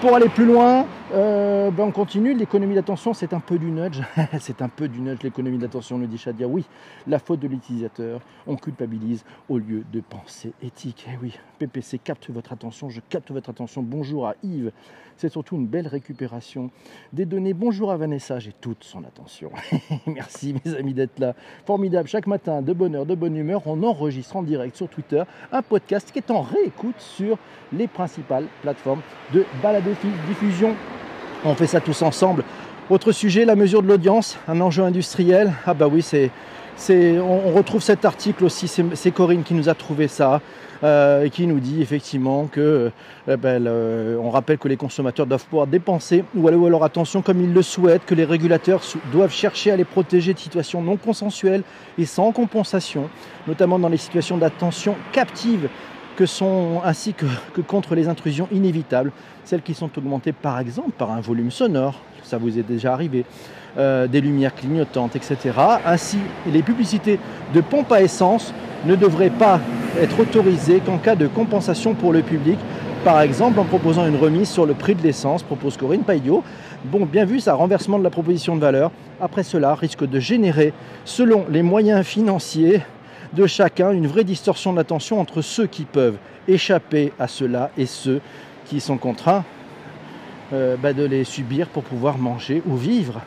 Pour 0.00 0.14
aller 0.14 0.28
plus 0.28 0.44
loin, 0.44 0.84
euh, 1.12 1.70
ben 1.70 1.84
on 1.84 1.92
continue. 1.92 2.34
L'économie 2.34 2.74
d'attention, 2.74 3.14
c'est 3.14 3.32
un 3.32 3.40
peu 3.40 3.58
du 3.58 3.70
nudge. 3.70 4.00
c'est 4.40 4.60
un 4.60 4.68
peu 4.68 4.88
du 4.88 5.00
nudge, 5.00 5.22
l'économie 5.22 5.58
d'attention, 5.58 5.98
nous 5.98 6.06
dit 6.06 6.18
Shadia. 6.18 6.48
Oui, 6.48 6.64
la 7.06 7.18
faute 7.18 7.40
de 7.40 7.48
l'utilisateur, 7.48 8.20
on 8.46 8.56
culpabilise 8.56 9.24
au 9.48 9.58
lieu 9.58 9.84
de 9.92 10.00
penser 10.00 10.52
éthique. 10.62 11.06
Eh 11.08 11.16
oui, 11.22 11.38
PPC 11.58 11.98
capte 11.98 12.28
votre 12.30 12.52
attention, 12.52 12.88
je 12.88 13.00
capte 13.08 13.30
votre 13.30 13.50
attention. 13.50 13.82
Bonjour 13.82 14.26
à 14.26 14.34
Yves. 14.42 14.72
C'est 15.16 15.30
surtout 15.30 15.56
une 15.56 15.66
belle 15.66 15.86
récupération 15.86 16.70
des 17.12 17.24
données. 17.24 17.54
Bonjour 17.54 17.90
à 17.90 17.96
Vanessa, 17.96 18.38
j'ai 18.38 18.52
toute 18.52 18.84
son 18.84 19.02
attention. 19.04 19.50
Merci 20.06 20.54
mes 20.64 20.74
amis 20.74 20.92
d'être 20.92 21.18
là. 21.18 21.34
Formidable, 21.64 22.08
chaque 22.08 22.26
matin, 22.26 22.60
de 22.60 22.72
bonne 22.72 22.94
heure, 22.94 23.06
de 23.06 23.14
bonne 23.14 23.36
humeur, 23.36 23.62
on 23.66 23.82
enregistre 23.82 24.36
en 24.36 24.42
direct 24.42 24.76
sur 24.76 24.88
Twitter 24.88 25.22
un 25.52 25.62
podcast 25.62 26.10
qui 26.12 26.18
est 26.18 26.30
en 26.30 26.42
réécoute 26.42 26.98
sur 26.98 27.38
les 27.72 27.86
principales 27.86 28.46
plateformes 28.60 29.00
de 29.32 29.44
balado 29.62 29.92
diffusion. 30.28 30.74
On 31.44 31.54
fait 31.54 31.66
ça 31.66 31.80
tous 31.80 32.02
ensemble 32.02 32.44
Autre 32.88 33.10
sujet, 33.10 33.44
la 33.44 33.56
mesure 33.56 33.82
de 33.82 33.88
l'audience, 33.88 34.38
un 34.46 34.60
enjeu 34.60 34.84
industriel. 34.84 35.52
Ah 35.66 35.74
bah 35.74 35.88
oui, 35.90 36.02
c'est, 36.02 36.30
on, 37.18 37.52
retrouve 37.52 37.82
cet 37.82 38.04
article 38.04 38.44
aussi, 38.44 38.68
c'est, 38.68 39.10
Corinne 39.10 39.42
qui 39.42 39.54
nous 39.54 39.68
a 39.68 39.74
trouvé 39.74 40.06
ça. 40.06 40.40
Euh, 40.84 41.24
et 41.24 41.30
qui 41.30 41.46
nous 41.46 41.58
dit 41.58 41.80
effectivement 41.80 42.48
que 42.52 42.90
euh, 43.30 43.36
ben, 43.38 43.66
on 44.22 44.28
rappelle 44.28 44.58
que 44.58 44.68
les 44.68 44.76
consommateurs 44.76 45.24
doivent 45.24 45.46
pouvoir 45.46 45.66
dépenser 45.66 46.22
ou 46.36 46.48
aller 46.48 46.68
leur 46.68 46.84
attention 46.84 47.22
comme 47.22 47.40
ils 47.40 47.54
le 47.54 47.62
souhaitent, 47.62 48.04
que 48.04 48.14
les 48.14 48.26
régulateurs 48.26 48.82
doivent 49.10 49.32
chercher 49.32 49.70
à 49.70 49.76
les 49.76 49.86
protéger 49.86 50.34
de 50.34 50.38
situations 50.38 50.82
non 50.82 50.98
consensuelles 50.98 51.62
et 51.96 52.04
sans 52.04 52.30
compensation, 52.30 53.08
notamment 53.48 53.78
dans 53.78 53.88
les 53.88 53.96
situations 53.96 54.36
d'attention 54.36 54.96
captive 55.12 55.70
ainsi 56.84 57.14
que, 57.14 57.26
que, 57.54 57.60
contre 57.60 57.94
les 57.94 58.08
intrusions 58.08 58.48
inévitables, 58.52 59.12
celles 59.44 59.62
qui 59.62 59.74
sont 59.74 59.90
augmentées 59.96 60.32
par 60.32 60.58
exemple 60.58 60.90
par 60.96 61.10
un 61.10 61.20
volume 61.20 61.50
sonore, 61.50 62.00
ça 62.22 62.38
vous 62.38 62.58
est 62.58 62.62
déjà 62.62 62.92
arrivé, 62.92 63.24
euh, 63.78 64.06
des 64.06 64.20
lumières 64.20 64.54
clignotantes, 64.54 65.16
etc. 65.16 65.36
Ainsi, 65.84 66.18
les 66.50 66.62
publicités 66.62 67.18
de 67.54 67.60
pompes 67.60 67.92
à 67.92 68.02
essence 68.02 68.54
ne 68.86 68.94
devraient 68.94 69.30
pas 69.30 69.60
être 70.00 70.18
autorisées 70.20 70.80
qu'en 70.80 70.98
cas 70.98 71.14
de 71.14 71.26
compensation 71.26 71.94
pour 71.94 72.12
le 72.12 72.22
public, 72.22 72.58
par 73.04 73.20
exemple 73.20 73.60
en 73.60 73.64
proposant 73.64 74.06
une 74.06 74.16
remise 74.16 74.48
sur 74.48 74.66
le 74.66 74.74
prix 74.74 74.94
de 74.94 75.02
l'essence, 75.02 75.42
propose 75.42 75.76
Corinne 75.76 76.02
Paillot. 76.02 76.42
Bon, 76.86 77.06
bien 77.06 77.24
vu, 77.24 77.38
ça 77.38 77.54
renversement 77.54 77.98
de 77.98 78.04
la 78.04 78.10
proposition 78.10 78.56
de 78.56 78.60
valeur. 78.60 78.90
Après 79.20 79.42
cela, 79.42 79.74
risque 79.74 80.04
de 80.08 80.20
générer, 80.20 80.72
selon 81.04 81.44
les 81.50 81.62
moyens 81.62 82.04
financiers, 82.04 82.82
de 83.36 83.46
chacun 83.46 83.92
une 83.92 84.06
vraie 84.06 84.24
distorsion 84.24 84.72
de 84.72 84.78
l'attention 84.78 85.20
entre 85.20 85.42
ceux 85.42 85.66
qui 85.66 85.84
peuvent 85.84 86.16
échapper 86.48 87.12
à 87.18 87.28
cela 87.28 87.70
et 87.76 87.86
ceux 87.86 88.20
qui 88.64 88.80
sont 88.80 88.96
contraints 88.96 89.44
euh, 90.52 90.76
bah, 90.82 90.94
de 90.94 91.04
les 91.04 91.22
subir 91.22 91.68
pour 91.68 91.82
pouvoir 91.82 92.18
manger 92.18 92.62
ou 92.66 92.76
vivre. 92.76 93.20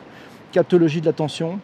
Captologie 0.51 0.99
de 0.99 1.05
l'attention, 1.05 1.59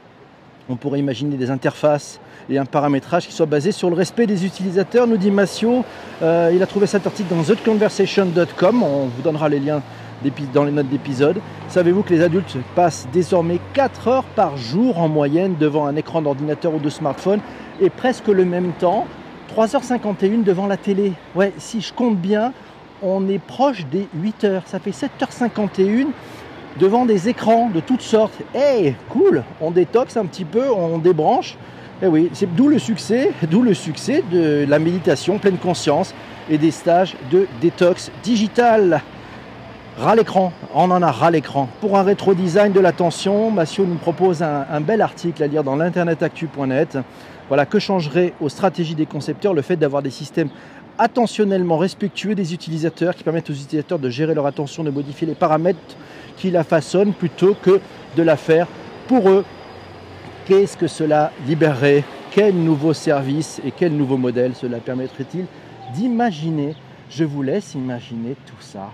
on 0.69 0.75
pourrait 0.75 0.99
imaginer 0.99 1.37
des 1.37 1.49
interfaces 1.49 2.19
et 2.47 2.59
un 2.59 2.65
paramétrage 2.65 3.25
qui 3.25 3.33
soit 3.33 3.47
basé 3.47 3.71
sur 3.71 3.89
le 3.89 3.95
respect 3.95 4.27
des 4.27 4.45
utilisateurs, 4.45 5.07
nous 5.07 5.17
dit 5.17 5.31
Massio. 5.31 5.83
Euh, 6.21 6.51
il 6.53 6.61
a 6.61 6.67
trouvé 6.67 6.85
cet 6.85 7.07
article 7.07 7.33
dans 7.33 7.41
theconversation.com, 7.41 8.83
on 8.83 9.07
vous 9.07 9.21
donnera 9.23 9.49
les 9.49 9.59
liens 9.59 9.81
dans 10.53 10.63
les 10.63 10.71
notes 10.71 10.89
d'épisode. 10.89 11.37
Savez-vous 11.67 12.03
que 12.03 12.13
les 12.13 12.21
adultes 12.21 12.57
passent 12.75 13.07
désormais 13.11 13.59
4 13.73 14.07
heures 14.07 14.23
par 14.23 14.57
jour 14.57 14.99
en 14.99 15.07
moyenne 15.07 15.55
devant 15.59 15.85
un 15.87 15.95
écran 15.95 16.21
d'ordinateur 16.21 16.73
ou 16.73 16.79
de 16.79 16.89
smartphone 16.89 17.41
et 17.81 17.89
presque 17.89 18.27
le 18.27 18.45
même 18.45 18.71
temps, 18.73 19.07
3h51 19.55 20.43
devant 20.43 20.67
la 20.67 20.77
télé. 20.77 21.13
Ouais, 21.35 21.53
si 21.57 21.81
je 21.81 21.93
compte 21.93 22.17
bien, 22.17 22.53
on 23.01 23.27
est 23.27 23.39
proche 23.39 23.85
des 23.85 24.07
8 24.15 24.43
heures. 24.43 24.63
Ça 24.65 24.79
fait 24.79 24.91
7h51 24.91 26.07
devant 26.79 27.05
des 27.05 27.29
écrans 27.29 27.69
de 27.69 27.79
toutes 27.79 28.01
sortes. 28.01 28.37
Hey, 28.53 28.95
cool, 29.09 29.43
on 29.61 29.71
détoxe 29.71 30.17
un 30.17 30.25
petit 30.25 30.45
peu, 30.45 30.69
on 30.69 30.97
débranche. 30.97 31.57
Et 32.01 32.05
eh 32.05 32.07
oui, 32.07 32.29
c'est 32.33 32.53
d'où 32.53 32.67
le 32.67 32.79
succès, 32.79 33.31
d'où 33.49 33.61
le 33.61 33.73
succès 33.73 34.23
de 34.29 34.65
la 34.67 34.79
méditation 34.79 35.37
pleine 35.37 35.57
conscience 35.57 36.13
et 36.49 36.57
des 36.57 36.71
stages 36.71 37.15
de 37.31 37.47
détox 37.61 38.11
digital. 38.21 39.01
Ras 39.97 40.15
l'écran, 40.15 40.51
on 40.73 40.91
en 40.91 41.01
a 41.01 41.09
ras 41.09 41.31
l'écran. 41.31 41.69
Pour 41.79 41.97
un 41.97 42.03
rétro 42.03 42.33
design 42.33 42.73
de 42.73 42.81
l'attention, 42.81 43.49
Massio 43.49 43.85
nous 43.85 43.95
propose 43.95 44.43
un, 44.43 44.65
un 44.69 44.81
bel 44.81 45.01
article 45.01 45.41
à 45.41 45.47
lire 45.47 45.63
dans 45.63 45.77
l'internetactu.net. 45.77 46.97
Voilà, 47.47 47.65
que 47.65 47.79
changerait 47.79 48.33
aux 48.41 48.49
stratégies 48.49 48.95
des 48.95 49.05
concepteurs 49.05 49.53
le 49.53 49.61
fait 49.61 49.77
d'avoir 49.77 50.01
des 50.01 50.09
systèmes 50.09 50.49
attentionnellement 50.97 51.77
respectueux 51.77 52.35
des 52.35 52.53
utilisateurs 52.53 53.15
qui 53.15 53.23
permettent 53.23 53.49
aux 53.49 53.53
utilisateurs 53.53 53.97
de 53.97 54.09
gérer 54.09 54.33
leur 54.33 54.45
attention, 54.45 54.83
de 54.83 54.91
modifier 54.91 55.27
les 55.27 55.33
paramètres 55.33 55.79
qui 56.35 56.51
la 56.51 56.65
façonnent 56.65 57.13
plutôt 57.13 57.55
que 57.61 57.79
de 58.17 58.21
la 58.21 58.35
faire 58.35 58.67
pour 59.07 59.29
eux? 59.29 59.45
Qu'est-ce 60.45 60.75
que 60.75 60.87
cela 60.87 61.31
libérerait? 61.47 62.03
Quel 62.31 62.53
nouveau 62.53 62.91
service 62.91 63.61
et 63.65 63.71
quel 63.71 63.95
nouveau 63.95 64.17
modèle 64.17 64.55
cela 64.55 64.79
permettrait-il 64.79 65.45
d'imaginer? 65.93 66.75
Je 67.09 67.23
vous 67.23 67.43
laisse 67.43 67.75
imaginer 67.75 68.35
tout 68.45 68.61
ça. 68.61 68.91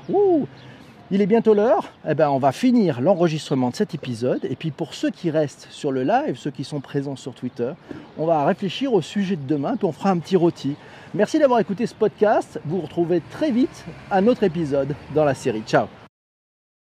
Il 1.13 1.21
est 1.21 1.25
bientôt 1.25 1.53
l'heure, 1.53 1.91
eh 2.07 2.13
ben, 2.13 2.29
on 2.29 2.37
va 2.37 2.53
finir 2.53 3.01
l'enregistrement 3.01 3.69
de 3.69 3.75
cet 3.75 3.93
épisode. 3.93 4.45
Et 4.45 4.55
puis 4.55 4.71
pour 4.71 4.93
ceux 4.93 5.09
qui 5.09 5.29
restent 5.29 5.67
sur 5.69 5.91
le 5.91 6.03
live, 6.03 6.37
ceux 6.37 6.51
qui 6.51 6.63
sont 6.63 6.79
présents 6.79 7.17
sur 7.17 7.33
Twitter, 7.33 7.73
on 8.17 8.25
va 8.25 8.45
réfléchir 8.45 8.93
au 8.93 9.01
sujet 9.01 9.35
de 9.35 9.45
demain, 9.45 9.75
puis 9.75 9.85
on 9.85 9.91
fera 9.91 10.11
un 10.11 10.19
petit 10.19 10.37
rôti. 10.37 10.75
Merci 11.13 11.37
d'avoir 11.37 11.59
écouté 11.59 11.85
ce 11.85 11.95
podcast. 11.95 12.61
Vous 12.63 12.77
vous 12.77 12.83
retrouvez 12.83 13.21
très 13.29 13.51
vite 13.51 13.83
un 14.09 14.25
autre 14.27 14.43
épisode 14.43 14.95
dans 15.13 15.25
la 15.25 15.33
série. 15.33 15.63
Ciao 15.67 15.87